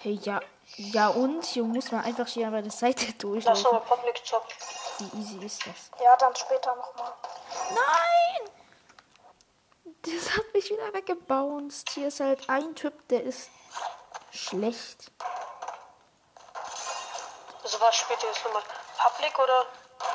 Hey, 0.00 0.18
ja. 0.22 0.40
Ja 0.76 1.08
und? 1.08 1.44
Hier 1.44 1.64
muss 1.64 1.90
man 1.90 2.04
einfach 2.04 2.28
hier 2.28 2.50
bei 2.50 2.62
der 2.62 2.70
Seite 2.70 3.06
Lass 3.06 3.18
durchlaufen. 3.18 3.62
nochmal 3.64 3.80
Public 3.82 4.24
zocken. 4.24 4.54
Wie 4.98 5.18
easy 5.20 5.44
ist 5.44 5.66
das? 5.66 5.90
Ja, 6.02 6.16
dann 6.16 6.34
später 6.36 6.74
nochmal. 6.74 7.12
Nein! 7.70 8.50
Das 10.02 10.36
hat 10.36 10.44
mich 10.54 10.70
wieder 10.70 10.92
weggebounced. 10.92 11.90
Hier 11.90 12.08
ist 12.08 12.20
halt 12.20 12.48
ein 12.48 12.74
Typ, 12.74 13.08
der 13.08 13.24
ist 13.24 13.50
schlecht. 14.32 15.10
Also 17.62 17.80
was 17.80 17.96
spielt 17.96 18.22
ihr 18.22 18.28
jetzt 18.28 18.44
nochmal? 18.44 18.62
Public 18.96 19.38
oder 19.38 19.66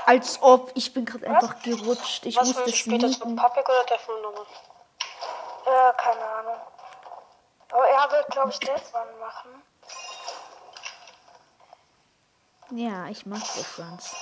Als 0.05 0.41
ob. 0.41 0.71
Ich 0.75 0.93
bin 0.93 1.05
gerade 1.05 1.27
einfach 1.27 1.61
gerutscht. 1.61 2.25
Ich 2.25 2.35
was 2.35 2.47
musste 2.47 2.63
für 2.63 2.73
spielt 2.73 3.03
das 3.03 3.13
sneaken. 3.13 3.35
Public 3.35 3.69
oder 3.69 4.21
nochmal? 4.21 4.45
Äh, 5.65 5.93
keine 5.97 6.25
Ahnung. 6.25 6.61
Aber 7.71 7.87
er 7.87 8.11
will, 8.11 8.25
glaube 8.29 8.49
ich, 8.51 8.59
das 8.59 8.93
One 8.93 9.11
machen. 9.19 9.63
Ja, 12.71 13.07
ich 13.07 13.25
mag 13.25 13.41
Franz. 13.41 14.15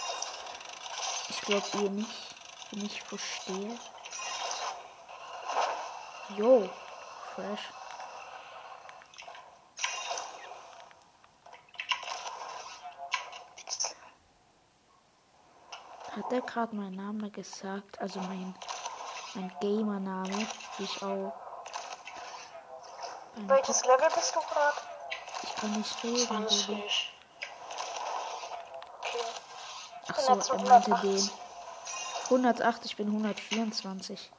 Ich 1.29 1.41
glaube 1.41 1.65
ihr 1.81 1.89
nicht, 1.89 2.35
wenn 2.71 2.85
ich 2.85 3.01
verstehe. 3.01 3.77
Jo, 6.35 6.69
fresh. 7.33 7.80
Hat 16.23 16.31
er 16.31 16.41
gerade 16.41 16.75
meinen 16.75 16.97
Namen 16.97 17.31
gesagt? 17.31 17.99
Also 17.99 18.19
mein, 18.19 18.53
mein 19.33 19.51
Gamer-Name, 19.59 20.47
wie 20.77 20.83
ich 20.83 21.01
auch. 21.01 21.33
Welches 23.35 23.83
Level 23.85 24.07
bist 24.13 24.35
du 24.35 24.39
gerade? 24.39 24.77
Ich 25.41 25.55
kann 25.55 25.71
nicht 25.73 26.03
reden, 26.03 26.27
Baby. 26.27 26.47
20. 26.47 27.13
Okay. 28.99 29.17
Ach 30.09 30.15
bin 30.15 30.41
so, 30.41 30.53
er 30.53 30.61
meinte 30.61 30.91
108. 30.91 31.03
den. 31.03 31.31
108, 32.25 32.85
ich 32.85 32.97
bin 32.97 33.07
124. 33.07 34.31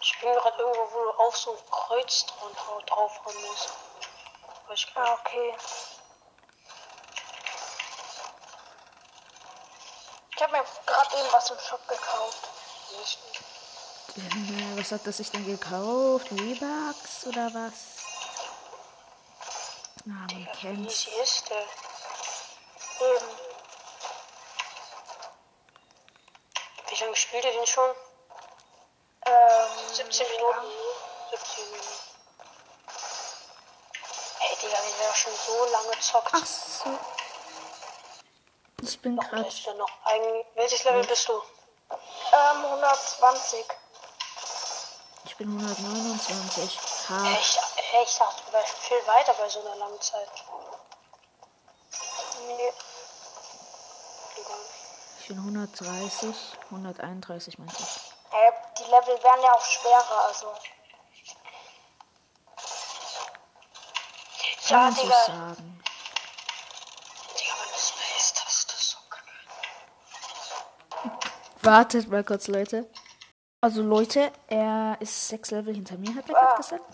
Ich 0.00 0.20
bin 0.20 0.32
gerade 0.32 0.58
irgendwo, 0.58 0.94
wo 0.94 1.04
du 1.04 1.10
auf 1.18 1.36
so 1.36 1.50
ein 1.50 1.58
Kreuz 1.70 2.26
dran 2.26 2.82
draufhauen 2.86 3.36
musst. 3.42 3.74
Ah, 4.94 5.18
okay. 5.20 5.54
Habe 10.44 10.52
mir 10.58 10.64
gerade 10.86 11.16
eben 11.16 11.32
was 11.32 11.50
im 11.50 11.58
Shop 11.58 11.88
gekauft. 11.88 12.48
Äh, 14.16 14.78
Was 14.78 14.92
hat 14.92 15.06
er 15.06 15.12
sich 15.12 15.30
denn 15.30 15.46
gekauft? 15.46 16.28
V-Bucks 16.28 17.26
oder 17.26 17.46
was? 17.54 17.72
Ah, 20.06 20.10
man 20.10 20.28
Wie 20.30 20.44
kennt's. 20.60 21.06
easy 21.06 21.22
ist 21.22 21.48
der? 21.48 21.56
Eben. 23.08 23.28
Wie 26.88 27.02
lange 27.02 27.16
spielt 27.16 27.44
ihr 27.44 27.52
den 27.52 27.66
schon? 27.66 27.90
Ähm, 29.26 29.94
17 29.94 30.26
Minuten. 30.30 30.66
17 31.30 31.64
Minuten. 31.70 31.88
Ey, 34.40 34.56
Digga, 34.62 34.76
wenn 34.76 34.98
der 35.06 35.14
schon 35.14 35.32
so 35.46 35.64
lange 35.72 35.98
zockt. 36.00 36.30
Ach 36.34 36.46
so. 36.46 36.98
Ich 38.84 39.00
bin 39.00 39.16
gerade. 39.16 39.48
noch 39.78 39.90
eigentlich. 40.04 40.46
Welches 40.54 40.84
Level 40.84 41.04
bist 41.06 41.28
du? 41.28 41.32
Ähm, 41.32 42.64
120. 42.64 43.64
Ich 45.26 45.36
bin 45.36 45.48
129. 45.58 46.78
Ey, 46.78 47.14
Ha. 47.16 47.30
ich, 47.38 47.58
ey, 47.92 48.02
ich 48.04 48.18
dachte, 48.18 48.42
du 48.46 48.52
wärst 48.52 48.74
viel 48.78 49.06
weiter 49.06 49.34
bei 49.34 49.48
so 49.48 49.60
einer 49.60 49.76
langen 49.76 50.00
Zeit. 50.00 50.28
Nee. 52.46 52.72
Ich 55.20 55.28
bin 55.28 55.38
130. 55.38 56.34
131 56.70 57.58
meinte 57.58 57.76
ich. 57.78 58.12
Äh, 58.32 58.52
die 58.78 58.84
Level 58.90 59.22
werden 59.22 59.42
ja 59.42 59.52
auch 59.54 59.64
schwerer, 59.64 60.24
also. 60.26 60.52
Kann 64.68 64.68
Ja, 64.68 64.76
man 64.78 64.94
so 64.94 65.08
sagen. 65.08 65.73
Wartet 71.64 72.08
mal 72.08 72.22
kurz, 72.24 72.46
Leute. 72.48 72.88
Also, 73.60 73.82
Leute, 73.82 74.30
er 74.48 74.96
ist 75.00 75.28
sechs 75.28 75.50
Level 75.50 75.74
hinter 75.74 75.96
mir, 75.96 76.14
hat 76.14 76.28
er 76.28 76.34
gerade 76.34 76.52
Ah, 76.52 76.56
gesagt. 76.56 76.84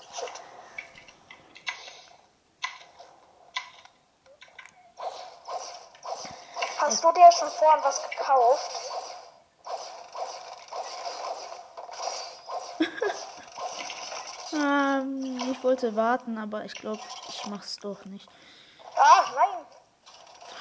Hast 6.78 7.04
du 7.04 7.12
dir 7.12 7.30
schon 7.32 7.48
vorhin 7.50 7.84
was 7.84 8.00
gekauft? 8.10 8.70
Ähm, 14.52 15.52
ich 15.52 15.62
wollte 15.62 15.94
warten, 15.94 16.36
aber 16.36 16.64
ich 16.64 16.74
glaube, 16.74 17.00
ich 17.28 17.46
mach's 17.46 17.76
doch 17.76 18.04
nicht. 18.06 18.28
Ah, 18.96 19.22
nein. 19.36 19.64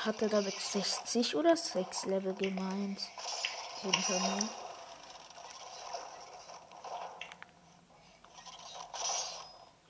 Hat 0.06 0.22
er 0.22 0.30
damit 0.30 0.54
60 0.54 1.36
oder 1.36 1.58
6 1.58 2.06
Level 2.06 2.36
gemeint? 2.36 3.00
Mir. 3.84 4.50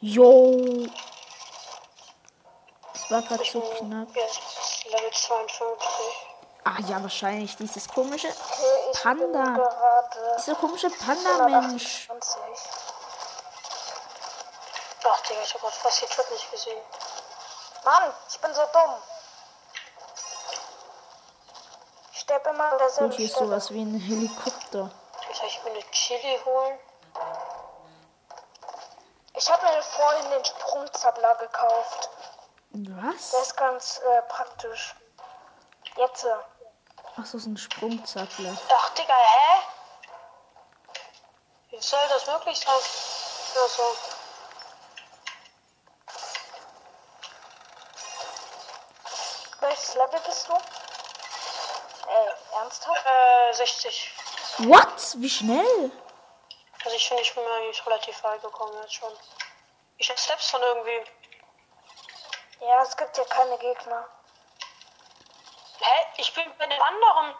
Jo! 0.01 0.87
Das 2.93 3.11
war 3.11 3.21
gerade 3.23 3.43
so 3.43 3.61
knapp. 3.61 4.15
Jetzt 4.15 4.85
Level 4.85 5.11
52. 5.11 5.89
Ah 6.63 6.77
ja, 6.87 7.01
wahrscheinlich 7.01 7.55
dieses 7.57 7.87
komische 7.87 8.33
Panda. 9.01 9.57
Dieser 10.37 10.55
komische 10.55 10.89
Panda-Mensch. 10.89 12.07
128. 12.09 12.89
Ach, 15.11 15.21
Digga, 15.21 15.41
ich 15.43 15.53
hab 15.53 15.61
grad 15.61 15.73
fast 15.73 16.01
die 16.01 16.05
Trap 16.05 16.31
nicht 16.31 16.51
gesehen. 16.51 16.81
Mann, 17.83 18.13
ich 18.29 18.39
bin 18.39 18.53
so 18.53 18.61
dumm. 18.71 18.93
Immer 22.29 22.71
an 22.71 22.77
derselben 22.77 23.09
Gut, 23.09 23.17
hier 23.17 23.25
ist 23.25 23.35
sowas 23.37 23.71
wie 23.71 23.81
ein 23.81 23.99
Helikopter. 23.99 24.91
Soll 25.33 25.47
ich 25.47 25.63
mir 25.63 25.71
eine 25.71 25.81
Chili 25.91 26.39
holen? 26.45 26.79
Ich 29.35 29.49
habe 29.51 29.63
mir 29.63 29.81
vorhin 29.81 30.29
den 30.31 30.45
Sprungzappler 30.45 31.35
gekauft. 31.35 32.09
Der 32.71 33.03
Was? 33.03 33.33
ist 33.33 33.57
ganz 33.57 33.99
äh, 33.99 34.21
praktisch. 34.23 34.95
Jetzt. 35.95 36.23
äh, 36.25 36.29
Ach 37.17 37.25
so, 37.25 37.37
ist 37.37 37.47
ein 37.47 37.57
Sprungzappler. 37.57 38.55
Ach, 38.75 38.89
Digga, 38.89 39.13
hä? 39.15 39.61
Wie 41.71 41.81
soll 41.81 41.99
das 42.09 42.27
möglich 42.27 42.59
sein? 42.59 42.73
Also, 42.73 43.83
Welches 43.83 44.18
63. 53.59 54.11
What? 54.69 55.15
Wie 55.17 55.29
schnell? 55.29 55.91
Also 56.85 56.95
ich 56.95 57.07
finde, 57.07 57.23
ich 57.23 57.35
bin 57.35 57.45
eigentlich 57.45 57.85
relativ 57.85 58.23
weit 58.23 58.41
gekommen 58.41 58.73
jetzt 58.81 58.93
schon. 58.93 59.11
Ich 59.97 60.09
hab 60.09 60.17
Steps 60.17 60.49
von 60.49 60.61
irgendwie. 60.61 61.03
Ja, 62.61 62.81
es 62.81 62.95
gibt 62.95 63.17
ja 63.17 63.25
keine 63.25 63.57
Gegner. 63.57 64.07
Hä? 65.81 66.05
Ich 66.17 66.33
bin 66.33 66.45
bei 66.57 66.67
den 66.67 66.81
anderen. 66.81 67.35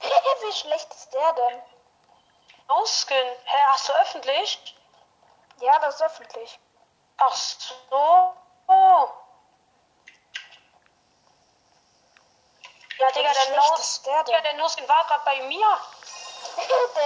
Wie 0.42 0.52
schlecht 0.52 0.94
ist 0.94 1.12
der 1.12 1.32
denn? 1.32 1.62
Ausgehen. 2.68 3.36
Hä, 3.44 3.58
hast 3.66 3.88
du 3.88 3.92
öffentlich? 3.94 4.76
Ja, 5.60 5.76
das 5.80 5.96
ist 5.96 6.02
öffentlich. 6.02 6.60
Ach 7.18 7.34
so. 7.34 7.74
Oh. 8.68 9.08
Ja, 13.02 13.10
Digga, 13.10 13.32
der 13.32 13.56
Nose, 13.56 13.82
ist 13.82 14.06
der? 14.06 14.22
Digga, 14.22 14.40
der 14.42 14.54
Nose 14.54 14.88
war 14.88 15.04
gerade 15.06 15.24
bei 15.24 15.42
mir. 15.42 15.80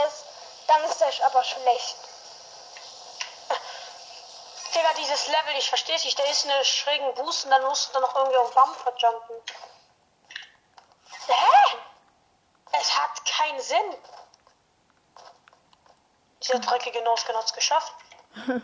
ist, 0.07 0.25
dann 0.67 0.85
ist 0.85 1.01
der 1.01 1.11
aber 1.25 1.43
schlecht. 1.43 1.97
Digga, 4.75 4.93
dieses 4.99 5.27
Level, 5.29 5.57
ich 5.57 5.67
versteh's 5.71 6.05
nicht. 6.05 6.19
Der 6.19 6.29
ist 6.29 6.45
eine 6.45 6.63
schrägen 6.67 7.15
Boost 7.15 7.47
und 7.47 7.51
dann 7.51 7.65
musst 7.65 7.89
du 7.89 7.93
dann 7.95 8.03
noch 8.03 8.15
irgendwie 8.15 8.37
auf 8.37 8.53
Bumper 8.53 8.93
jumpen. 8.99 9.37
Hä? 11.29 11.77
Es 12.73 12.95
hat 12.95 13.25
keinen 13.25 13.61
Sinn. 13.61 13.97
Dieser 16.43 16.59
dreckige 16.59 17.01
Noskin 17.05 17.35
hat's 17.39 17.55
geschafft. 17.55 17.95
Hä? 18.35 18.61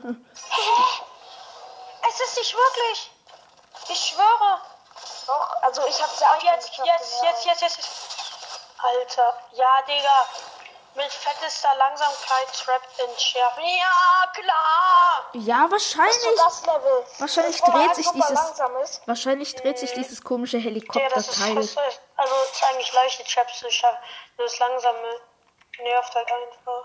Es 2.11 2.21
ist 2.21 2.37
nicht 2.37 2.55
wirklich. 2.55 3.11
Ich 3.89 4.07
schwöre. 4.09 4.61
Doch, 5.27 5.63
also 5.63 5.87
ich 5.87 6.03
hab's 6.03 6.21
ja 6.21 6.27
auch 6.29 6.43
jetzt, 6.43 6.69
jetzt, 6.69 6.79
ja. 6.79 6.85
jetzt, 6.85 7.45
jetzt, 7.45 7.61
jetzt, 7.63 7.77
jetzt. 7.77 7.91
Alter. 8.83 9.35
Ja, 9.53 9.83
Digga. 9.83 10.27
Mit 10.95 11.11
fettester 11.11 11.75
Langsamkeit 11.77 12.53
trapped 12.53 12.99
in 12.99 13.19
Schärfe. 13.19 13.63
Ja, 13.63 14.31
klar. 14.35 15.31
Ja, 15.33 15.71
wahrscheinlich. 15.71 16.37
das 16.37 16.67
Level? 16.67 17.07
Wahrscheinlich 17.19 17.61
dreht 17.63 17.95
sich 17.95 18.11
dieses-. 18.11 19.01
Wahrscheinlich 19.07 19.55
dreht 19.55 19.79
sich 19.79 19.93
dieses 19.95 20.23
komische 20.23 20.59
Digga, 20.59 21.09
das 21.15 21.29
ist 21.29 21.39
Helikopterteil. 21.41 21.55
fast, 21.55 21.79
also 22.17 22.35
es 22.45 22.53
ist 22.53 22.65
eigentlich 22.65 22.93
leicht, 22.93 23.19
die 23.21 23.25
Traps 23.25 23.59
zu 23.59 23.71
schaffen. 23.71 23.97
Nur 24.37 24.47
das 24.47 24.59
Langsame 24.59 25.21
nervt 25.79 26.15
halt 26.15 26.29
einfach. 26.31 26.85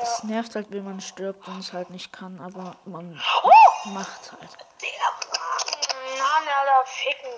Es 0.00 0.22
nervt 0.24 0.54
halt, 0.54 0.70
wenn 0.70 0.84
man 0.84 1.00
stirbt 1.00 1.46
und 1.48 1.58
es 1.60 1.72
halt 1.72 1.90
nicht 1.90 2.12
kann, 2.12 2.40
aber 2.40 2.76
man 2.84 3.20
Oh! 3.42 3.88
macht 3.90 4.32
halt. 4.32 4.50
Digga. 4.80 5.10
Mann, 6.18 6.48
Alter, 6.48 6.86
ficken. 6.86 7.30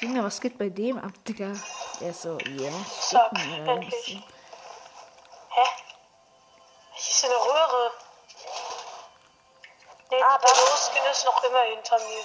Junge, 0.00 0.24
was 0.24 0.40
geht 0.40 0.58
bei 0.58 0.68
dem 0.68 0.98
ab, 0.98 1.12
Digga? 1.26 1.52
Der 2.00 2.10
ist 2.10 2.22
so, 2.22 2.38
yeah. 2.46 2.72
Zack, 3.00 3.30
endlich. 3.34 4.22
Hä? 5.50 5.62
Hier 6.92 7.12
ist 7.14 7.24
eine 7.24 7.34
Röhre. 7.34 7.90
Nee, 10.10 10.22
Ah, 10.22 10.38
der. 10.38 10.48
Loskin 10.48 11.02
ist 11.10 11.24
noch 11.24 11.44
immer 11.44 11.62
hinter 11.62 11.98
mir. 11.98 12.24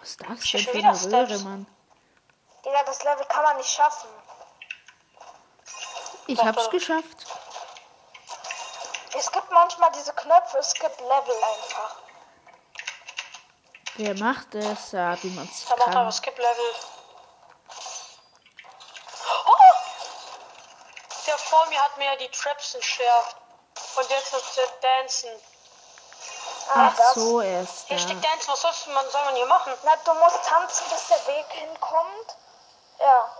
Was 0.00 0.10
ist 0.10 0.20
das 0.20 0.28
denn 0.28 0.36
für 0.38 0.46
schon 0.58 0.74
wieder 0.74 0.88
eine 0.90 1.02
Röhre, 1.12 1.26
Steps. 1.26 1.42
Mann? 1.42 1.66
Digga, 2.64 2.82
das 2.84 3.02
Level 3.02 3.24
kann 3.26 3.42
man 3.42 3.56
nicht 3.56 3.70
schaffen. 3.70 4.08
Ich 6.26 6.38
Warte. 6.38 6.48
hab's 6.60 6.70
geschafft. 6.70 7.26
Es 9.20 9.30
gibt 9.30 9.50
manchmal 9.50 9.92
diese 9.92 10.14
Knöpfe, 10.14 10.56
es 10.56 10.72
gibt 10.72 10.98
Level 10.98 11.36
einfach. 11.44 11.96
Wer 13.96 14.14
macht 14.16 14.54
es? 14.54 14.92
Ja, 14.92 15.22
wie 15.22 15.28
man 15.30 15.46
es 15.46 15.66
Da 15.66 15.76
macht 15.76 15.88
er 15.88 15.92
kann. 15.92 16.06
was 16.06 16.16
Skip 16.16 16.38
Level. 16.38 16.74
Oh! 19.44 19.52
Der 21.26 21.36
vor 21.36 21.66
mir 21.66 21.82
hat 21.84 21.98
mir 21.98 22.16
die 22.16 22.30
Traps 22.30 22.74
entschärft. 22.74 23.36
Und 23.96 24.08
jetzt 24.08 24.32
ist 24.32 24.56
der 24.56 24.66
Dancen. 24.80 25.28
Ah, 26.72 26.88
Ach 26.90 26.96
das. 26.96 27.14
so, 27.14 27.40
er 27.42 27.60
ist 27.60 27.88
Hier 27.88 27.98
steht 27.98 28.24
da. 28.24 28.28
Dancen, 28.30 28.48
was 28.52 28.62
sollst 28.62 28.86
du, 28.86 28.90
man, 28.92 29.04
soll 29.10 29.24
man 29.26 29.36
hier 29.36 29.46
machen? 29.46 29.74
Na, 29.82 29.96
du 29.96 30.14
musst 30.14 30.42
tanzen, 30.46 30.84
bis 30.88 31.08
der 31.08 31.26
Weg 31.26 31.46
hinkommt. 31.50 32.36
Ja. 33.00 33.36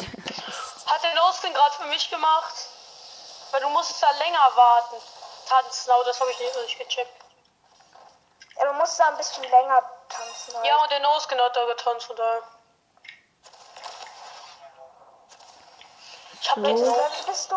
Hat 0.92 1.02
der 1.02 1.14
Noskin 1.14 1.54
gerade 1.54 1.74
für 1.76 1.86
mich 1.86 2.10
gemacht? 2.10 2.54
Weil 3.54 3.60
du 3.60 3.68
musst 3.68 4.02
da 4.02 4.10
länger 4.10 4.56
warten. 4.56 4.96
Tanzen, 5.48 5.90
aber 5.92 6.02
das 6.02 6.18
habe 6.20 6.28
ich 6.32 6.40
nicht, 6.40 6.56
nicht 6.56 6.76
gecheckt. 6.76 7.22
ja. 8.56 8.64
Du 8.64 8.72
musst 8.72 8.98
da 8.98 9.06
ein 9.06 9.16
bisschen 9.16 9.44
länger 9.44 9.80
tanzen. 10.08 10.56
Halt. 10.56 10.66
Ja, 10.66 10.76
und 10.82 10.90
der 10.90 10.98
Noskin 10.98 11.40
hat 11.40 11.54
da 11.54 11.64
getanzt, 11.66 12.06
von 12.06 12.16
daher. 12.16 12.42
Ich 16.40 16.50
hab 16.50 16.56
jetzt 16.58 16.78
So. 16.80 16.84
Welches 16.86 16.96
Level 16.96 17.26
bist 17.26 17.52
du? 17.52 17.56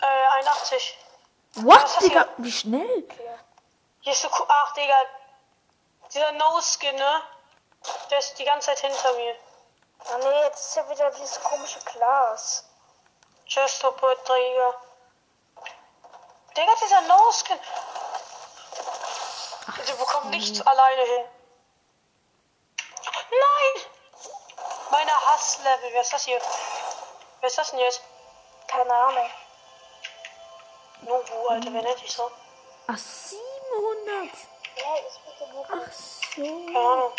äh, 0.00 0.26
81. 0.38 0.98
What, 1.54 1.82
Was 1.82 1.96
hast 1.96 2.02
Digga? 2.02 2.22
du- 2.24 2.30
Wie 2.44 2.52
schnell? 2.52 3.04
Okay. 3.10 3.38
Hier 4.02 4.12
ist 4.12 4.22
so 4.22 4.28
cool. 4.38 4.46
Ach, 4.48 4.72
Digga. 4.74 4.96
Dieser 6.14 6.30
No-Skin, 6.32 6.94
ne? 6.94 7.22
Der 8.10 8.18
ist 8.20 8.38
die 8.38 8.44
ganze 8.44 8.68
Zeit 8.68 8.78
hinter 8.78 9.12
mir. 9.14 9.34
Ah 10.08 10.18
nee, 10.18 10.40
jetzt 10.44 10.66
ist 10.66 10.76
ja 10.76 10.88
wieder 10.88 11.10
dieses 11.10 11.40
komische 11.42 11.80
Glas. 11.80 12.67
Chestopod-Träger. 13.48 14.74
Digga, 16.56 16.72
dieser 16.82 17.00
No-Skin. 17.02 17.58
Der 19.86 19.94
bekommt 19.94 20.30
nichts 20.30 20.60
alleine 20.66 21.02
hin. 21.02 21.24
Nein! 23.30 23.84
Meine 24.90 25.26
Hasslevel. 25.26 25.90
Wer 25.92 26.00
ist 26.00 26.12
das 26.12 26.24
hier? 26.24 26.40
Wer 27.40 27.48
ist 27.48 27.58
das 27.58 27.70
denn 27.70 27.80
jetzt? 27.80 28.02
Keine 28.66 28.92
Ahnung. 28.92 29.30
Nobu, 31.02 31.46
Alter, 31.48 31.72
wer 31.72 31.82
nennt 31.82 32.02
dich 32.02 32.12
so? 32.12 32.30
Ach, 32.86 32.98
700. 32.98 34.34
Ja, 34.76 34.94
ist 35.06 35.20
bitte 35.24 35.52
nur 35.52 35.66
Ach 35.70 35.92
so. 35.92 36.20
Keine 36.34 36.78
Ahnung. 36.78 37.12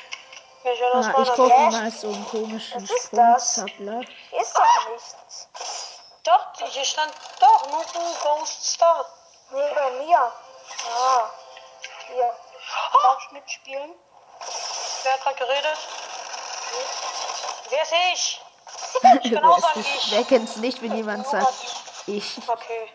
Ich 0.61 0.84
Ah, 0.84 1.21
ich 1.21 1.30
kaufe 1.30 1.71
mal 1.71 1.91
so 1.91 2.07
einen 2.07 2.27
komischen? 2.27 2.86
Sprungzappler. 2.86 4.01
Ist 4.01 4.57
doch 4.57 4.89
nichts. 4.89 5.88
Doch, 6.30 6.67
hier 6.69 6.86
stand 6.86 7.11
doch 7.39 7.65
Nobu 7.67 8.13
Ghost 8.23 8.63
Star. 8.73 9.03
Nee, 9.49 9.73
bei 9.73 9.89
mir. 9.91 10.19
Ah. 10.19 11.30
Hier. 12.07 12.36
Darf 13.01 13.17
ich 13.25 13.32
mitspielen? 13.32 13.95
Wer 15.03 15.13
hat 15.13 15.21
gerade 15.23 15.36
geredet? 15.38 15.77
Wer 17.69 17.82
ist 17.84 17.93
ich? 18.13 18.41
Ich 19.23 19.32
Wer 19.32 19.43
auch 19.49 19.57
ist 19.57 19.63
sagen, 19.63 19.80
nicht- 19.80 19.95
ich. 20.05 20.11
Wer 20.11 20.23
kennt's 20.25 20.55
nicht, 20.57 20.82
wenn 20.84 20.95
jemand 20.95 21.27
sagt, 21.27 21.53
ich? 22.05 22.38
Okay. 22.47 22.91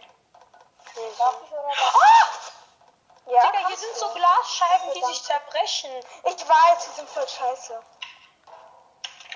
Darf 1.19 1.35
ich 1.45 1.51
oder? 1.53 1.69
Ah! 1.69 2.29
Ja. 3.27 3.43
Digga, 3.51 3.67
hier 3.69 3.77
sind 3.77 3.95
du. 3.95 3.99
so 4.01 4.09
Glasscheiben, 4.11 4.93
die 4.95 5.03
sich 5.07 5.23
zerbrechen. 5.25 5.91
Ich 6.25 6.49
weiß, 6.49 6.85
die 6.87 6.91
sind 6.97 7.09
voll 7.11 7.27
scheiße. 7.27 7.83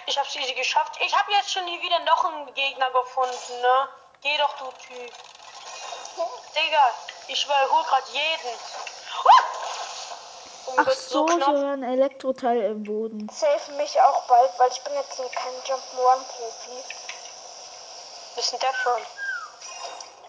Ich 0.08 0.18
hab's 0.18 0.34
easy 0.36 0.54
geschafft. 0.54 0.96
Ich 1.00 1.14
hab 1.14 1.28
jetzt 1.28 1.52
schon 1.52 1.66
hier 1.66 1.82
wieder 1.82 1.98
noch 2.00 2.24
einen 2.24 2.54
Gegner 2.54 2.90
gefunden, 2.92 3.60
ne? 3.60 3.88
Geh 4.22 4.38
doch, 4.38 4.56
du 4.56 4.70
Typ. 4.72 5.12
Digga, 6.56 6.90
ich 7.26 7.44
überhol 7.44 7.84
grad 7.84 8.08
jeden. 8.08 8.58
Und 10.66 10.80
Ach 10.80 10.90
so, 10.92 11.28
war 11.28 11.72
ein 11.72 11.82
Elektroteil 11.82 12.62
im 12.62 12.84
Boden. 12.84 13.28
Save 13.30 13.72
mich 13.72 14.00
auch 14.00 14.26
bald, 14.26 14.50
weil 14.58 14.70
ich 14.70 14.82
bin 14.82 14.94
jetzt 14.94 15.14
hier 15.14 15.28
kein 15.28 15.52
Jump'n'Run-Profi. 15.64 16.84
Das 18.34 18.46
ist 18.46 18.54
ein 18.54 18.60
Death 18.60 18.86
Run. 18.86 19.02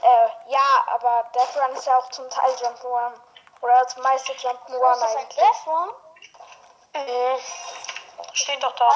Äh, 0.02 0.52
ja, 0.52 0.86
aber 0.88 1.30
Death 1.34 1.56
Run 1.56 1.76
ist 1.76 1.86
ja 1.86 1.98
auch 1.98 2.10
zum 2.10 2.30
Teil 2.30 2.52
Jump'n'Run. 2.56 3.14
Oder 3.62 3.84
das 3.84 3.96
meiste 3.98 4.34
Jump'n'Run 4.34 5.02
eigentlich. 5.02 5.38
Death 5.38 5.68
Run? 5.68 5.90
Mhm. 6.96 7.40
Steht 8.34 8.62
doch 8.62 8.76
da. 8.76 8.90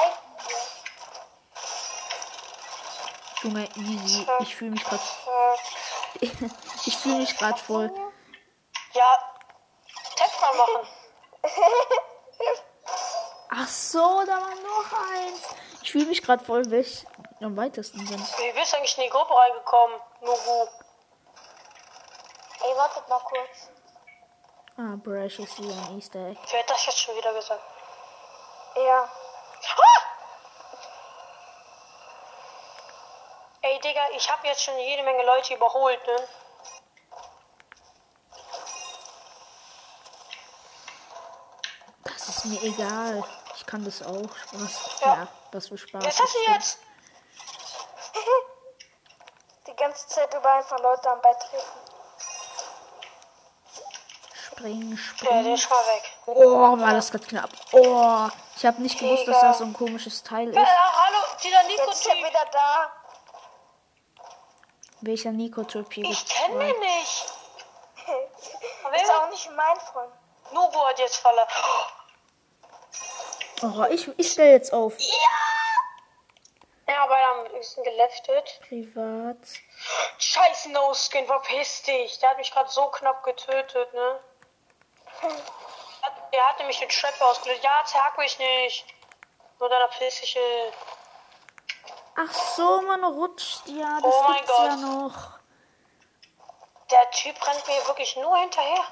Junge, 3.44 3.68
easy. 3.76 4.26
Ich 4.40 4.56
fühle 4.56 4.72
mich 4.72 4.84
gerade. 4.84 5.02
Ich 6.86 6.96
fühle 6.96 7.16
mich 7.16 7.36
gerade 7.36 7.58
voll. 7.58 7.90
ja, 8.94 9.18
nochmal 10.44 10.66
machen. 10.66 10.88
Ach 13.50 13.68
so, 13.68 14.24
da 14.26 14.32
war 14.32 14.54
noch 14.54 14.92
eins. 15.10 15.42
Ich 15.82 15.92
fühle 15.92 16.06
mich 16.06 16.22
gerade 16.22 16.44
voll 16.44 16.70
weg. 16.70 16.86
Am 17.40 17.56
weitesten 17.56 18.06
sind. 18.06 18.20
Wie 18.38 18.52
bist 18.52 18.72
du 18.72 18.76
eigentlich 18.76 18.96
in 18.96 19.04
die 19.04 19.10
Gruppe 19.10 19.34
reingekommen, 19.34 20.00
Nugu? 20.20 20.68
Ey, 22.62 22.76
wartet 22.76 23.08
mal 23.08 23.18
kurz. 23.20 23.70
Ah, 24.76 24.96
Brash 24.96 25.38
ist 25.38 25.54
hier 25.54 25.70
ein 25.70 25.98
Easter 25.98 26.26
Egg. 26.30 26.40
Wer 26.50 26.60
hat 26.60 26.70
das 26.70 26.86
jetzt 26.86 27.00
schon 27.00 27.16
wieder 27.16 27.34
gesagt? 27.34 27.62
Ja. 28.76 29.08
Ey, 33.66 33.78
Digga, 33.80 34.02
ich 34.14 34.30
habe 34.30 34.46
jetzt 34.46 34.62
schon 34.62 34.78
jede 34.78 35.02
Menge 35.02 35.24
Leute 35.24 35.54
überholt, 35.54 36.06
ne? 36.06 36.16
Das 42.04 42.28
ist 42.28 42.44
mir 42.44 42.62
egal. 42.62 43.24
Ich 43.56 43.66
kann 43.66 43.84
das 43.84 44.02
auch. 44.02 44.28
Spaß. 44.48 45.00
Ja. 45.00 45.06
Ja, 45.14 45.28
was 45.52 45.68
für 45.68 45.78
Spaß. 45.78 46.04
Was 46.04 46.20
hast 46.20 46.34
du 46.34 46.52
jetzt? 46.52 46.78
Die 49.66 49.74
ganze 49.76 50.06
Zeit 50.08 50.32
über 50.34 50.52
einfach 50.52 50.78
Leute 50.80 51.10
am 51.10 51.20
Beitreten. 51.22 51.62
Springen, 54.46 54.92
Ja, 54.92 54.96
der 54.96 55.26
springen. 55.26 55.54
ist 55.54 55.70
mal 55.70 55.76
weg. 55.86 56.16
Oh, 56.26 56.78
war 56.78 56.92
das 56.92 57.10
gerade 57.10 57.24
knapp. 57.26 57.50
Oh, 57.72 58.28
ich 58.56 58.64
habe 58.66 58.80
nicht 58.82 58.98
gewusst, 58.98 59.26
dass 59.26 59.40
das 59.40 59.58
so 59.58 59.64
ein 59.64 59.72
komisches 59.72 60.22
Teil 60.22 60.48
Äh, 60.56 60.60
ist. 60.62 60.68
hallo, 60.68 61.18
dieser 61.42 61.62
Jetzt 61.68 61.88
ist 61.88 62.06
er 62.06 62.14
Nico-Typ. 62.14 62.30
wieder 62.30 62.44
da. 62.52 62.92
Welcher 65.06 65.32
Nico-Typ 65.32 65.92
hier 65.92 66.04
Ich 66.04 66.26
kenne 66.26 66.58
den 66.58 66.80
nicht. 66.80 67.26
Aber 68.84 68.96
Ist 68.96 69.10
auch 69.12 69.28
nicht 69.30 69.50
mein 69.50 69.80
Freund. 69.80 70.12
Nugu 70.52 70.78
hat 70.86 70.98
jetzt 70.98 71.16
verlassen. 71.16 71.52
Oh, 73.62 73.84
ich, 73.90 74.08
ich 74.18 74.30
stelle 74.32 74.52
jetzt 74.52 74.72
auf. 74.72 74.94
Ja, 76.86 77.02
aber 77.02 77.16
am 77.18 77.44
bisschen 77.52 77.82
geleftet. 77.84 78.60
Privat. 78.68 79.36
Scheiß 80.18 80.66
No-Skin, 80.66 81.26
verpiss 81.26 81.82
dich. 81.82 82.18
Der 82.18 82.30
hat 82.30 82.38
mich 82.38 82.50
gerade 82.50 82.68
so 82.70 82.86
knapp 82.88 83.22
getötet, 83.24 83.92
ne? 83.94 84.20
Hat- 86.02 86.32
Der 86.32 86.46
hat 86.48 86.58
nämlich 86.58 86.78
den 86.78 86.88
Trap 86.88 87.20
ausgelöst. 87.20 87.62
Ja, 87.62 87.82
zerhack 87.86 88.16
mich 88.18 88.38
nicht. 88.38 88.86
Nur 89.58 89.68
deiner 89.68 89.88
pissige. 89.88 90.40
Ach 92.16 92.32
so, 92.56 92.80
man 92.82 93.04
rutscht. 93.04 93.66
Ja, 93.66 94.00
das 94.00 94.04
Oh 94.04 94.22
mein 94.28 94.36
gibt's 94.36 94.52
ja 94.58 94.68
Gott. 94.68 94.78
noch. 94.80 95.38
Der 96.90 97.10
Typ 97.10 97.46
rennt 97.46 97.66
mir 97.66 97.86
wirklich 97.86 98.16
nur 98.16 98.36
hinterher. 98.38 98.84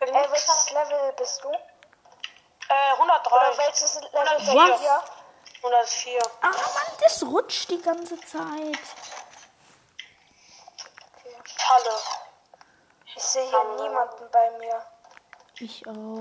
Nix 0.00 0.12
welches 0.30 0.70
Level 0.70 1.12
bist 1.16 1.42
du? 1.44 1.50
Äh, 1.50 2.92
103. 2.92 3.30
Oder 3.36 3.58
welches 3.58 3.94
Level 4.00 4.14
Was? 4.14 4.46
seid 4.46 4.80
ihr? 4.82 5.02
104. 5.62 6.22
Ah, 6.42 6.46
Mann, 6.48 6.96
das 7.02 7.22
rutscht 7.22 7.68
die 7.70 7.82
ganze 7.82 8.18
Zeit. 8.20 8.78
Falle. 11.56 11.96
Ich 13.16 13.22
sehe 13.22 13.48
hier 13.48 13.64
niemanden 13.82 14.30
bei 14.30 14.50
mir. 14.58 14.82
Ich 15.58 15.86
auch. 15.86 16.20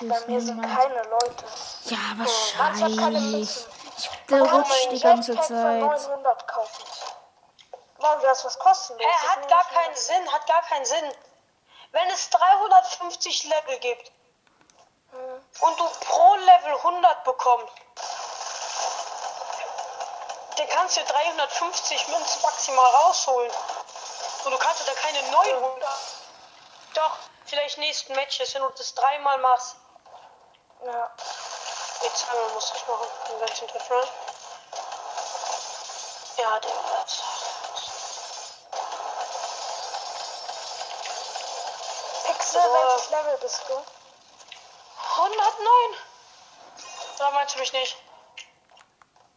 Bei 0.00 0.20
mir 0.26 0.40
sind 0.40 0.60
niemand. 0.60 0.78
keine 0.78 1.02
Leute. 1.04 1.44
Ja, 1.84 1.98
Oh, 2.14 2.18
wahrscheinlich. 2.58 3.32
Münzen. 3.32 3.77
Der 4.30 4.38
Kann 4.38 4.60
rutscht 4.60 4.90
die 4.90 5.00
ganze 5.00 5.34
Zeit. 5.40 5.50
900 5.50 6.48
kaufen. 6.48 6.84
Warum 7.98 8.22
das 8.22 8.44
was 8.44 8.58
kostenlos? 8.58 9.06
Das 9.22 9.30
hat 9.30 9.48
gar 9.48 9.64
keinen 9.64 9.96
Sinn, 9.96 10.32
hat 10.32 10.46
gar 10.46 10.62
keinen 10.62 10.84
Sinn. 10.84 11.12
Wenn 11.92 12.08
es 12.10 12.30
350 12.30 13.44
Level 13.44 13.78
gibt 13.78 14.12
Hm. 15.10 15.42
und 15.60 15.80
du 15.80 15.88
pro 16.00 16.34
Level 16.34 16.74
100 16.74 17.24
bekommst, 17.24 17.72
dann 20.56 20.68
kannst 20.68 20.96
du 20.98 21.04
350 21.04 22.08
Münzen 22.08 22.42
maximal 22.42 22.84
rausholen. 22.84 23.50
Und 24.44 24.50
du 24.50 24.58
kannst 24.58 24.80
ja 24.86 24.92
da 24.92 25.00
keine 25.00 25.22
900. 25.30 25.88
Doch, 26.94 27.16
vielleicht 27.46 27.78
nächsten 27.78 28.14
Matches, 28.14 28.54
wenn 28.54 28.62
du 28.62 28.68
das 28.70 28.94
dreimal 28.94 29.38
machst. 29.38 29.76
Ja. 30.84 31.10
Jetzt 32.02 32.18
zweimal 32.18 32.50
muss 32.50 32.72
ich 32.76 32.86
machen, 32.86 33.06
den 33.30 33.40
ganzen 33.40 33.68
Treffer. 33.68 34.04
Ja, 36.38 36.60
der 36.60 36.70
wird. 36.70 37.22
Pixel, 42.26 42.62
So. 42.62 42.72
welches 42.72 43.10
Level 43.10 43.38
bist 43.38 43.60
du? 43.68 43.74
109. 45.16 45.96
Oder 47.18 47.30
meinst 47.32 47.54
du 47.56 47.58
mich 47.58 47.72
nicht? 47.72 47.96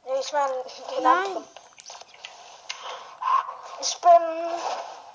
Nee, 0.03 0.19
ich 0.19 0.31
meine 0.31 0.63
den 0.63 1.03
Nein. 1.03 1.25
anderen. 1.25 1.47
Ich 3.79 3.99
bin 3.99 4.61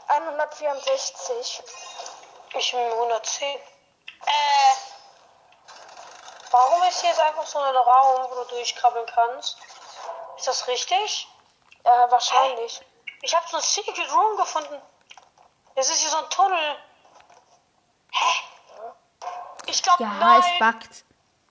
164. 0.08 1.62
Ich 2.54 2.72
bin 2.72 2.80
110. 2.92 3.48
Äh. 3.48 3.60
Warum 6.50 6.82
ist 6.84 7.00
hier 7.00 7.10
jetzt 7.10 7.20
einfach 7.20 7.46
so 7.46 7.60
ein 7.60 7.76
Raum, 7.76 8.26
wo 8.30 8.34
du 8.42 8.44
durchkrabbeln 8.44 9.06
kannst? 9.06 9.56
Ist 10.36 10.48
das 10.48 10.66
richtig? 10.66 11.28
Ja, 11.86 12.10
wahrscheinlich. 12.10 12.80
Ich 13.22 13.34
habe 13.34 13.46
so 13.48 13.56
ein 13.56 13.62
Secret 13.62 14.12
Room 14.12 14.36
gefunden. 14.36 14.82
Das 15.76 15.88
ist 15.88 16.00
hier 16.00 16.10
so 16.10 16.16
ein 16.18 16.30
Tunnel. 16.30 16.76
Hä? 18.10 18.32
Ich 19.66 19.82
glaube, 19.82 20.02
Ja, 20.02 20.08
nein. 20.10 20.40
es 20.40 20.58
backt. 20.58 21.04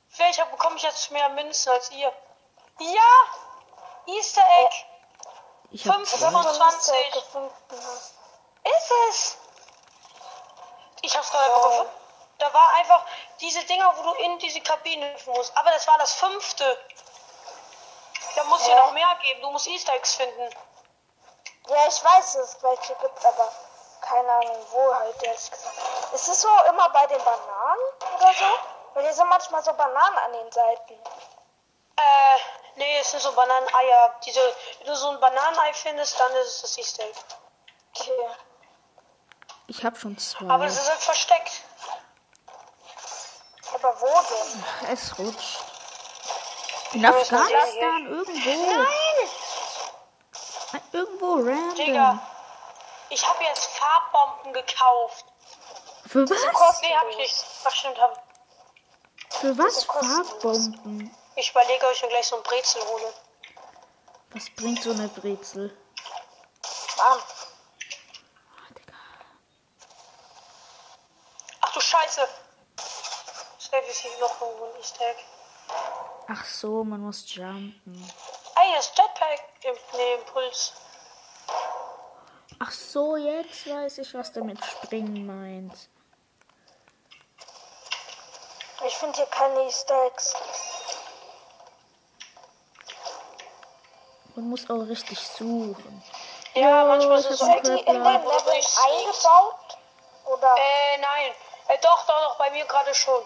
Vielleicht 0.10 0.52
bekomme 0.52 0.76
ich 0.78 0.84
jetzt 0.84 1.12
mehr 1.12 1.30
Münzen 1.30 1.72
als 1.72 1.90
ihr. 1.92 2.12
Ja! 2.80 4.14
Easter 4.14 4.42
Egg! 4.60 4.76
Ich 5.72 5.84
du 5.84 5.92
ein 5.92 6.06
25. 6.06 6.62
Easter 6.62 6.94
Egg 6.96 7.12
gefunden 7.12 7.54
hast. 7.72 8.14
Ist 8.64 8.92
es? 9.10 9.38
Ich 11.02 11.16
hab's 11.18 11.32
gerade 11.32 11.46
einfach 11.46 11.70
gefunden. 11.70 11.92
Da 12.40 12.54
war 12.54 12.74
einfach 12.76 13.06
diese 13.40 13.64
Dinger, 13.66 13.94
wo 13.98 14.04
du 14.04 14.14
in 14.24 14.40
diese 14.40 14.60
Kabine 14.62 15.14
hüpfen 15.14 15.34
musst. 15.34 15.56
Aber 15.58 15.72
das 15.72 15.88
war 15.88 15.98
das 15.98 16.14
fünfte. 16.14 16.78
Da 18.36 18.44
muss 18.46 18.64
hier 18.64 18.76
Ja. 18.76 18.86
noch 18.86 18.92
mehr 18.92 19.16
geben. 19.22 19.42
Du 19.42 19.52
musst 19.52 19.68
Easter 19.68 19.94
Eggs 19.94 20.16
finden. 20.16 20.50
Ja, 21.68 21.88
ich 21.88 22.04
weiß, 22.04 22.34
dass 22.34 22.56
es 22.56 22.64
welche 22.64 22.94
gibt, 22.96 23.26
aber 23.26 23.52
keine 24.02 24.32
Ahnung, 24.32 24.66
wo 24.72 24.94
halt, 24.94 25.24
ehrlich 25.24 25.50
gesagt. 25.52 25.74
Ist 26.14 26.28
es 26.28 26.42
so 26.42 26.50
immer 26.70 26.90
bei 26.90 27.08
den 27.08 27.24
Bananen 27.24 27.82
oder 28.16 28.34
so? 28.34 28.46
Weil 28.94 29.04
hier 29.04 29.14
sind 29.14 29.28
manchmal 29.30 29.64
so 29.64 29.74
Bananen 29.74 30.18
an 30.20 30.34
den 30.34 30.52
Seiten. 30.52 30.94
Äh, 31.98 32.38
nee, 32.76 33.00
es 33.00 33.12
sind 33.12 33.22
so 33.22 33.32
Bananeneier. 33.34 34.16
Diese, 34.26 34.42
wenn 34.80 34.88
du 34.88 34.96
so 34.96 35.10
ein 35.10 35.20
Bananenei 35.20 35.74
findest, 35.74 36.20
dann 36.20 36.32
ist 36.36 36.48
es 36.48 36.62
das 36.62 36.78
Easter 36.78 37.04
Egg. 37.04 37.20
Okay. 37.96 38.30
Ich 39.68 39.84
hab 39.84 39.98
schon 39.98 40.18
zwei. 40.18 40.48
Aber 40.54 40.66
es 40.66 40.78
ist 40.78 40.90
halt 40.90 41.00
versteckt. 41.00 41.62
Aber 43.74 44.00
wo 44.02 44.08
denn? 44.08 44.66
Es 44.92 45.18
rutscht. 45.18 45.64
In 46.96 47.06
Afghanistan 47.06 48.06
irgendwo. 48.08 48.50
Nein! 48.72 49.30
Irgendwo 50.94 51.34
random. 51.34 51.76
Digga. 51.76 52.20
Ich 53.10 53.28
habe 53.28 53.44
jetzt 53.44 53.66
Farbbomben 53.66 54.54
gekauft. 54.54 55.26
Für 56.08 56.30
was? 56.30 56.82
Nee, 56.82 56.96
hab 56.96 57.10
ich 57.10 57.18
nicht. 57.18 57.46
Ach, 57.66 57.72
stimmt, 57.76 58.00
hab 58.00 58.24
Für 59.30 59.58
was. 59.58 59.84
Farbbomben? 59.84 61.14
ich. 61.36 61.50
überlege, 61.52 61.86
ob 61.86 61.92
ich 61.92 62.02
mir 62.02 62.08
gleich 62.08 62.28
so 62.28 62.38
ein 62.38 62.44
Brezel 62.44 62.82
hole. 62.86 63.14
Was 64.32 64.50
bringt 64.52 64.82
so 64.82 64.92
eine 64.92 65.10
Brezel? 65.10 65.78
Mann. 66.98 67.20
Ah. 67.20 67.24
Ach 71.60 71.74
du 71.74 71.82
Scheiße. 71.82 72.26
Safe 73.58 73.86
ist 73.90 74.00
hier 74.00 74.18
noch 74.22 74.40
irgendwo 74.40 74.64
ein 74.66 74.80
Easter 74.80 75.06
Egg. 75.10 75.20
Ach 76.28 76.46
so, 76.46 76.84
man 76.84 77.02
muss 77.02 77.24
jumpen. 77.34 78.12
Ey, 78.56 78.68
hier 78.70 78.80
ist 78.80 78.98
Jetpack. 78.98 79.40
Im, 79.64 79.76
nee, 79.98 80.14
Impuls. 80.16 80.74
Ach 82.60 82.72
so, 82.72 83.18
jetzt 83.18 83.68
weiß 83.68 84.00
ich, 84.00 84.14
was 84.14 84.32
der 84.32 84.44
mit 84.44 84.64
springen 84.64 85.26
meint. 85.26 85.90
Ich 88.86 88.96
finde 88.96 89.18
hier 89.18 89.26
keine 89.28 89.62
Easter 89.64 90.06
Eggs. 90.06 90.34
Man 94.36 94.50
muss 94.50 94.70
auch 94.70 94.88
richtig 94.88 95.20
suchen. 95.20 96.04
Ja, 96.54 96.84
Oh, 96.84 96.88
manchmal 96.88 97.22
sind 97.22 97.32
hab 97.32 97.38
so 97.38 97.46
Sind 97.46 97.66
die 97.68 97.80
in 97.80 97.86
den 97.86 98.04
Leveln 98.04 98.22
eingebaut? 98.24 99.78
Oder? 100.26 100.56
Äh, 100.58 100.98
nein. 101.00 101.32
Äh, 101.68 101.78
doch, 101.82 102.06
doch, 102.06 102.22
doch, 102.22 102.38
bei 102.38 102.50
mir 102.52 102.66
gerade 102.66 102.94
schon. 102.94 103.24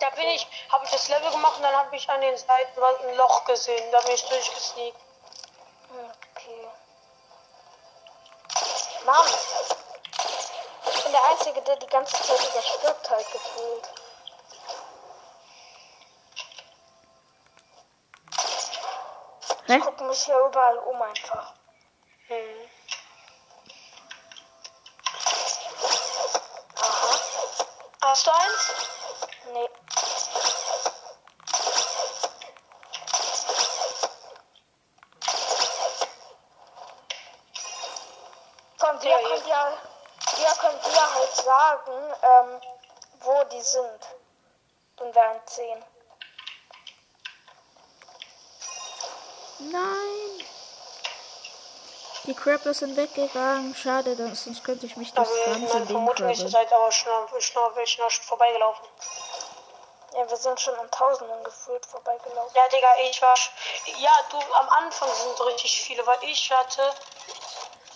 Da 0.00 0.10
bin 0.10 0.28
ich, 0.28 0.46
habe 0.70 0.84
ich 0.84 0.90
das 0.90 1.08
Level 1.08 1.30
gemacht 1.30 1.56
und 1.56 1.62
dann 1.62 1.74
habe 1.74 1.96
ich 1.96 2.08
an 2.08 2.20
den 2.20 2.36
Seiten 2.36 2.82
ein 2.82 3.16
Loch 3.16 3.44
gesehen. 3.44 3.90
Da 3.90 4.00
bin 4.00 4.12
ich 4.12 4.28
durchgesneakt. 4.28 4.98
Okay. 6.34 6.68
Mann. 9.04 9.26
bin 11.02 11.12
der 11.12 11.24
Einzige, 11.30 11.62
der 11.62 11.76
die 11.76 11.86
ganze 11.86 12.12
Zeit 12.22 12.48
überstirbt 12.48 13.10
halt 13.10 13.32
gefühlt. 13.32 13.88
Hä? 19.66 19.76
Ich 19.76 19.84
gucke 19.84 20.04
mich 20.04 20.22
hier 20.24 20.38
überall 20.38 20.78
um 20.78 21.02
einfach. 21.02 21.52
Hm. 22.28 22.70
Aha. 26.80 27.18
Hast 28.00 28.26
du 28.26 28.30
eins? 28.30 28.72
Nee. 29.52 29.68
Komm, 38.78 39.02
wir 39.02 39.10
Ja, 39.10 39.18
können 39.18 39.46
ja, 39.48 39.72
wir 40.36 40.50
können 40.60 40.80
dir 40.80 41.14
halt 41.14 41.34
sagen, 41.36 42.14
ähm, 42.22 42.60
wo 43.20 43.44
die 43.44 43.60
sind. 43.60 44.06
Zehn. 45.58 45.84
Nein. 49.58 50.44
Die 52.22 52.34
Crappers 52.34 52.78
sind 52.78 52.96
weggegangen. 52.96 53.74
Schade, 53.74 54.14
sonst 54.36 54.62
könnte 54.62 54.86
ich 54.86 54.96
mich 54.96 55.12
das 55.12 55.28
Aber 55.28 55.44
ganze 55.46 55.74
meine 55.74 55.86
Ding 55.86 56.06
ihr 56.06 56.14
krabben. 56.14 56.48
seid 56.48 56.72
aber 56.72 56.92
schon, 56.92 57.40
schon, 57.40 57.86
schon 57.86 58.10
vorbeigelaufen. 58.22 58.86
Ja, 60.12 60.30
wir 60.30 60.36
sind 60.36 60.60
schon 60.60 60.76
an 60.76 60.88
Tausenden 60.92 61.42
gefühlt 61.42 61.84
vorbeigelaufen. 61.86 62.54
Ja, 62.54 62.68
Digga, 62.68 62.94
ich 63.10 63.20
war. 63.20 63.34
Ja, 63.98 64.12
du, 64.30 64.36
am 64.36 64.68
Anfang 64.68 65.12
sind 65.12 65.40
richtig 65.46 65.80
viele, 65.80 66.06
weil 66.06 66.22
ich 66.22 66.52
hatte. 66.52 66.94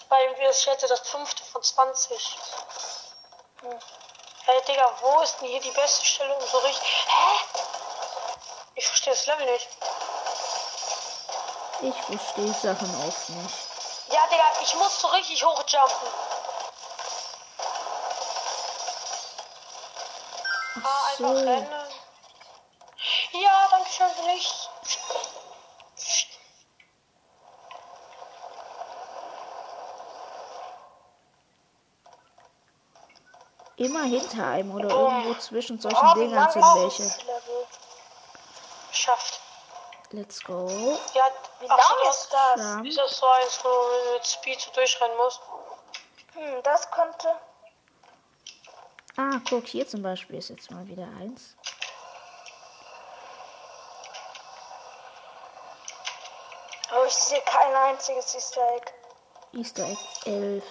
Weil 0.08 0.36
wir 0.36 0.50
ich 0.50 0.68
hatte 0.68 0.88
das 0.88 1.08
fünfte 1.08 1.44
von 1.44 1.62
20. 1.62 2.38
Hm. 3.60 3.78
Hey, 4.53 4.61
Digga, 4.68 4.92
wo 5.00 5.20
ist 5.22 5.40
denn 5.40 5.48
hier 5.48 5.62
die 5.62 5.70
beste 5.70 6.05
Stelle 6.05 6.34
um 6.34 6.46
so 6.46 6.59
richtig. 6.59 7.07
Hä? 7.07 7.40
Ich 8.74 8.86
verstehe 8.86 9.14
das 9.14 9.24
Level 9.24 9.46
nicht. 9.46 9.68
Ich 11.80 12.18
verstehe 12.18 12.53
Sachen 12.53 13.09
oft 13.09 13.30
nicht. 13.30 13.55
Ja, 14.09 14.26
Digga, 14.26 14.44
ich 14.62 14.74
muss 14.74 15.00
so 15.00 15.09
richtig 15.09 15.42
hochjumpen. 15.42 16.09
Ah, 20.84 21.07
einfach 21.07 21.18
so. 21.18 21.34
rennen. 21.34 21.90
Ja, 23.32 23.68
danke 23.70 23.88
schön 23.88 24.11
für 24.11 24.22
nichts. 24.24 24.68
Immer 33.83 34.05
hinter 34.05 34.47
einem 34.47 34.74
oder 34.76 34.89
Boom. 34.89 35.12
irgendwo 35.24 35.41
zwischen 35.41 35.80
solchen 35.80 35.99
Oh, 36.09 36.14
Dingern 36.14 36.51
sind 36.53 36.62
welche. 36.62 37.03
Geschafft. 38.91 39.41
Let's 40.11 40.45
go. 40.45 40.68
Ja, 41.14 41.24
Wie 41.59 41.66
so, 41.66 41.74
lang 41.74 42.11
ist 42.11 42.28
das? 42.33 42.61
Ja. 42.61 42.80
Ist 42.83 42.99
das 42.99 43.16
so 43.18 43.26
eins, 43.26 43.59
wo 43.64 43.68
du 43.68 44.12
mit 44.14 44.26
Speed 44.26 44.61
so 44.61 44.70
durchrennen 44.72 45.16
musst? 45.16 45.41
Hm, 46.35 46.62
das 46.62 46.89
könnte. 46.93 47.35
Ah, 49.16 49.41
guck, 49.49 49.66
hier 49.66 49.89
zum 49.89 50.03
Beispiel 50.03 50.37
ist 50.39 50.51
jetzt 50.51 50.70
mal 50.70 50.87
wieder 50.87 51.09
eins. 51.20 51.57
Aber 56.91 57.07
ich 57.07 57.14
sehe 57.14 57.41
kein 57.43 57.74
einziges 57.74 58.35
Easter 58.35 58.74
Egg. 58.76 58.93
Easter 59.55 59.85
Egg 59.85 59.99
11. 60.26 60.64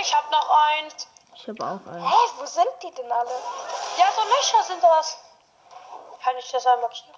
Ich 0.00 0.14
hab 0.14 0.30
noch 0.30 0.48
eins. 0.68 1.08
Ich 1.44 1.48
habe 1.50 1.62
auch 1.62 1.92
eins. 1.92 2.02
Hä, 2.02 2.30
wo 2.38 2.46
sind 2.46 2.70
die 2.82 2.90
denn 2.92 3.12
alle? 3.12 3.30
Ja, 3.98 4.10
so 4.16 4.22
Löcher 4.22 4.62
sind 4.62 4.82
das. 4.82 5.18
Kann 6.22 6.38
ich 6.38 6.50
das 6.50 6.66
einmal 6.66 6.88
markieren? 6.88 7.14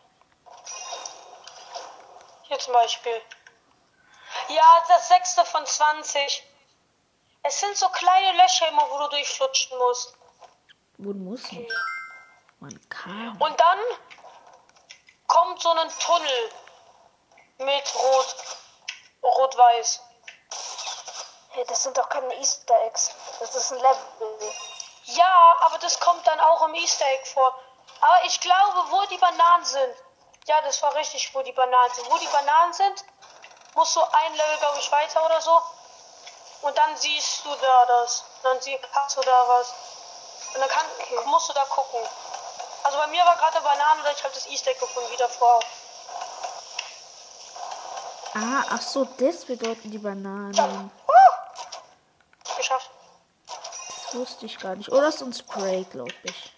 Hier 2.43 2.59
zum 2.59 2.73
Beispiel. 2.73 3.23
Ja, 4.49 4.85
das 4.89 5.07
sechste 5.07 5.45
von 5.45 5.65
20. 5.65 6.45
Es 7.45 7.61
sind 7.61 7.77
so 7.77 7.89
kleine 7.91 8.37
Löcher 8.43 8.67
immer, 8.69 8.91
wo 8.91 8.99
du 8.99 9.09
durchflutschen 9.11 9.79
musst. 9.79 10.17
Man 10.97 11.25
muss 11.25 11.53
nicht. 11.53 11.73
Man 12.59 12.89
kann. 12.89 13.37
Und 13.39 13.61
dann 13.61 13.79
kommt 15.29 15.63
so 15.63 15.71
ein 15.71 15.89
Tunnel 16.01 16.51
mit 17.59 17.95
Rot, 17.95 18.37
Rot-Weiß. 19.23 20.03
Hey, 21.51 21.65
das 21.69 21.85
sind 21.85 21.97
doch 21.97 22.09
keine 22.09 22.35
Easter 22.35 22.75
Eggs. 22.87 23.15
Das 23.41 23.55
ist 23.55 23.73
ein 23.73 23.79
Level. 23.79 24.53
Ja, 25.05 25.57
aber 25.61 25.79
das 25.79 25.99
kommt 26.01 26.27
dann 26.27 26.41
auch 26.41 26.67
im 26.67 26.75
Easter 26.75 27.07
Egg 27.07 27.25
vor. 27.33 27.55
Aber 28.01 28.25
ich 28.25 28.41
glaube, 28.41 28.91
wo 28.91 29.05
die 29.07 29.19
Bananen 29.19 29.65
sind. 29.65 29.95
Ja, 30.47 30.61
das 30.63 30.83
war 30.83 30.95
richtig, 30.95 31.35
wo 31.35 31.43
die 31.43 31.53
Bananen 31.53 31.93
sind. 31.95 32.11
Wo 32.11 32.17
die 32.19 32.27
Bananen 32.29 32.73
sind, 32.73 33.05
musst 33.75 33.95
du 33.97 34.01
ein 34.03 34.33
Level, 34.35 34.59
glaube 34.59 34.79
ich, 34.79 34.91
weiter 34.93 35.25
oder 35.25 35.41
so. 35.41 35.61
Und 36.63 36.77
dann 36.77 36.97
siehst 36.97 37.45
du 37.45 37.55
da 37.55 37.87
das. 37.87 38.25
Dann 38.43 38.61
sie- 38.61 38.79
hast 38.93 39.17
du 39.17 39.21
da 39.23 39.49
was. 39.49 39.75
Und 40.55 40.61
dann 40.61 40.69
kann, 40.69 40.87
musst 41.27 41.49
du 41.49 41.53
da 41.53 41.65
gucken. 41.65 42.01
Also 42.85 42.99
bei 42.99 43.07
mir 43.09 43.25
war 43.25 43.37
gerade 43.37 43.57
eine 43.57 43.65
Banane 43.65 44.01
oder 44.01 44.13
ich 44.13 44.23
habe 44.25 44.33
das 44.35 44.47
Easter 44.47 44.71
Egg 44.71 44.81
gefunden, 44.81 45.11
wieder 45.13 45.29
vor. 45.29 45.61
Ah, 48.35 48.65
ach 48.71 48.81
so, 48.81 49.05
das 49.05 49.45
bedeuten 49.45 49.91
die 49.91 49.99
Bananen. 49.99 50.91
Geschafft. 52.57 52.91
Das 54.05 54.06
wusste 54.17 54.47
ich 54.47 54.59
gar 54.59 54.75
nicht. 54.75 54.91
Oder 54.91 55.13
so 55.13 55.25
ein 55.25 55.33
Spray, 55.33 55.85
glaube 55.85 56.13
ich. 56.25 56.53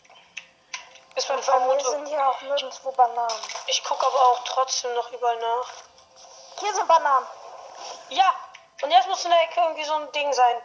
Ist 1.16 1.28
mir 1.28 1.38
Vermutung. 1.42 1.90
sind 1.90 2.06
hier 2.08 2.28
auch 2.28 2.40
nirgendwo 2.42 2.92
Bananen. 2.92 3.40
Ich 3.66 3.82
gucke 3.82 4.06
aber 4.06 4.20
auch 4.28 4.44
trotzdem 4.44 4.94
noch 4.94 5.10
überall 5.12 5.38
nach. 5.38 5.68
Hier 6.60 6.74
sind 6.74 6.86
Bananen. 6.86 7.26
Ja, 8.10 8.34
und 8.82 8.90
jetzt 8.90 9.08
muss 9.08 9.24
in 9.24 9.30
der 9.30 9.42
Ecke 9.42 9.60
irgendwie 9.60 9.84
so 9.84 9.94
ein 9.94 10.10
Ding 10.12 10.32
sein, 10.32 10.62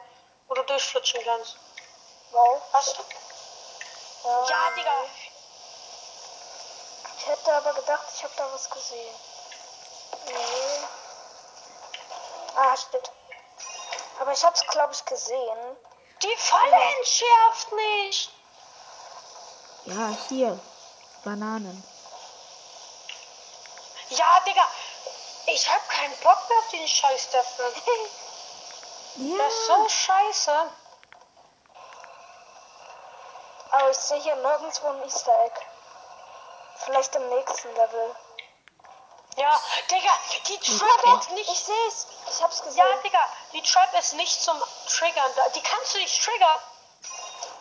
wo 0.47 0.53
du 0.53 0.63
durchflutschen 0.63 1.21
kannst. 1.23 1.57
Wow. 2.31 2.61
Hast 2.73 2.97
du? 2.97 3.03
Ja, 4.23 4.45
Ja, 4.49 4.71
Digga. 4.75 4.91
Ich 7.17 7.27
hätte 7.27 7.53
aber 7.53 7.73
gedacht, 7.73 8.03
ich 8.15 8.23
habe 8.23 8.33
da 8.37 8.47
was 8.53 8.69
gesehen. 8.69 9.15
Nee. 10.25 10.33
Ah, 12.55 12.75
stimmt. 12.77 13.11
Aber 14.19 14.31
ich 14.31 14.43
hab's, 14.43 14.65
glaube 14.67 14.93
ich, 14.93 15.03
gesehen. 15.05 15.77
Die 16.23 16.37
Falle 16.37 16.81
entschärft 16.97 17.71
nicht. 17.73 18.31
Ja, 19.85 20.17
hier. 20.29 20.59
Bananen. 21.25 21.83
Ja, 24.09 24.39
Digga. 24.45 24.65
Ich 25.47 25.69
hab 25.69 25.89
keinen 25.89 26.15
Bock 26.19 26.49
mehr 26.49 26.57
auf 26.59 26.69
den 26.71 26.87
Scheiß 26.87 27.29
dafür. 27.31 27.73
Ja. 29.15 29.37
Das 29.37 29.53
ist 29.53 29.67
so 29.67 29.89
scheiße. 29.89 30.71
Aber 33.69 33.91
ich 33.91 33.97
sehe 33.97 34.19
hier 34.21 34.35
nirgendwo 34.37 34.87
ein 34.87 35.03
Easter 35.03 35.45
Egg. 35.45 35.53
Vielleicht 36.77 37.15
im 37.15 37.29
nächsten 37.29 37.75
Level. 37.75 38.15
Ja, 39.37 39.59
Digga, 39.89 40.11
die 40.47 40.57
Trap 40.59 41.19
ist 41.21 41.29
Ich 41.29 41.47
nicht. 41.47 41.65
sehe 41.65 41.87
es. 41.87 42.07
Ich 42.29 42.41
hab's 42.43 42.61
gesehen. 42.61 42.77
Ja, 42.85 42.95
Digga, 42.97 43.27
die 43.53 43.61
Trap 43.63 43.93
ist 43.99 44.13
nicht 44.13 44.41
zum 44.41 44.61
Triggern 44.87 45.31
da. 45.35 45.49
Die 45.49 45.61
kannst 45.61 45.93
du 45.95 45.97
nicht 45.99 46.23
triggern. 46.23 46.59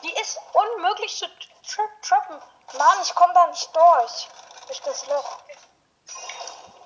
Die 0.03 0.13
ist 0.15 0.39
unmöglich 0.53 1.17
zu 1.17 1.27
tra 1.29 1.83
trappen. 2.03 2.43
Mann, 2.75 2.99
ich 3.03 3.15
komme 3.15 3.33
da 3.35 3.47
nicht 3.47 3.75
durch. 3.75 4.29
Durch 4.67 4.81
das 4.83 5.07
Loch. 5.07 5.39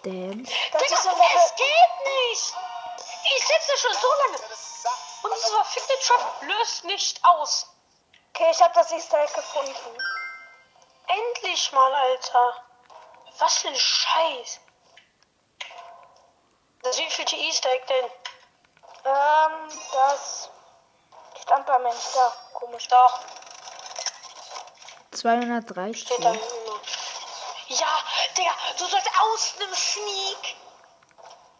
Dance. 0.02 0.52
Das 0.72 0.82
Digga, 0.82 0.94
ist 0.94 1.02
so 1.02 1.10
es 1.10 1.16
Level. 1.16 1.50
geht 1.56 2.30
nicht. 2.30 2.54
Ich 3.36 3.46
sitze 3.46 3.78
schon 3.78 3.94
so 3.94 4.08
lange. 4.24 4.38
Und 5.22 5.34
diese 5.34 5.48
verfickte 5.54 5.98
Trap 6.06 6.42
löst 6.42 6.84
nicht 6.84 7.24
aus. 7.24 7.66
Okay, 8.34 8.50
ich 8.52 8.62
habe 8.62 8.74
das 8.74 8.92
Easter 8.92 9.18
Egg 9.18 9.32
gefunden. 9.34 9.98
Endlich 11.08 11.72
mal, 11.72 11.92
Alter. 11.92 12.62
Was 13.38 13.58
für 13.58 13.68
ein 13.68 13.76
Scheiß. 13.76 14.60
Das 16.86 16.98
wievielte 16.98 17.34
Easter 17.34 17.68
Egg 17.72 17.84
denn? 17.88 18.04
Ähm, 19.06 19.80
das 19.92 20.48
nicht 21.80 22.14
da. 22.14 22.32
Komisch. 22.52 22.86
Doch, 22.86 23.18
213. 25.10 25.94
steht 25.96 26.24
da. 26.24 26.32
Ja, 26.32 27.88
Digga, 28.38 28.52
du 28.78 28.84
sollst 28.86 29.10
aus 29.20 29.54
einem 29.56 29.74
Sneak 29.74 30.56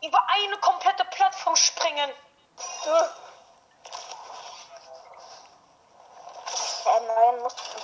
über 0.05 0.23
eine 0.29 0.57
komplette 0.59 1.05
Plattform 1.07 1.57
springen. 1.57 2.11
Äh, 2.11 3.05
Ja, 6.85 7.01
nein, 7.01 7.43
musst 7.43 7.59
du. 7.59 7.81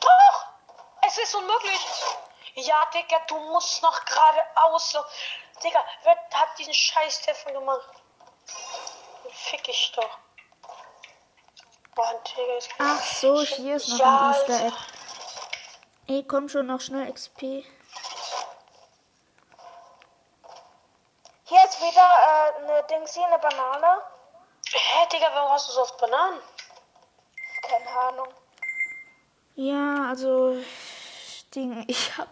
Doch! 0.00 0.46
Es 1.06 1.18
ist 1.18 1.34
unmöglich. 1.36 1.86
Ja, 2.56 2.86
Digga, 2.94 3.18
du 3.28 3.38
musst 3.38 3.82
noch 3.82 4.04
geradeaus. 4.04 4.90
So. 4.90 5.04
Digga, 5.62 5.84
wer 6.02 6.16
hat 6.34 6.58
diesen 6.58 6.74
scheiß 6.74 7.22
Treffen 7.22 7.52
gemacht? 7.52 7.88
fick 9.30 9.68
ich 9.68 9.92
doch. 9.94 10.18
Boah, 11.94 12.14
Digga, 12.24 12.56
ist 12.56 12.70
Ach 12.78 13.02
so, 13.02 13.42
hier 13.42 13.76
ist 13.76 13.88
noch 13.90 13.98
Ja, 13.98 14.28
ein 14.30 14.34
Easter. 14.34 14.66
Egg. 14.66 14.74
Ey, 16.08 16.22
komm 16.26 16.48
schon 16.48 16.66
noch 16.66 16.80
schnell 16.80 17.12
XP. 17.12 17.64
Hier 21.48 21.64
ist 21.64 21.80
wieder 21.80 22.00
äh, 22.00 22.64
eine 22.64 22.82
Dings 22.84 23.14
hier, 23.14 23.26
eine 23.26 23.38
Banane. 23.38 24.02
Hä, 24.72 25.06
Digga, 25.12 25.28
warum 25.34 25.52
hast 25.52 25.68
du 25.68 25.72
so 25.72 25.82
oft 25.82 25.98
Bananen? 25.98 26.40
Keine 27.62 27.90
Ahnung. 28.00 28.28
Ja, 29.56 30.08
also 30.08 30.56
Ding, 31.54 31.84
ich 31.88 32.16
hab 32.16 32.28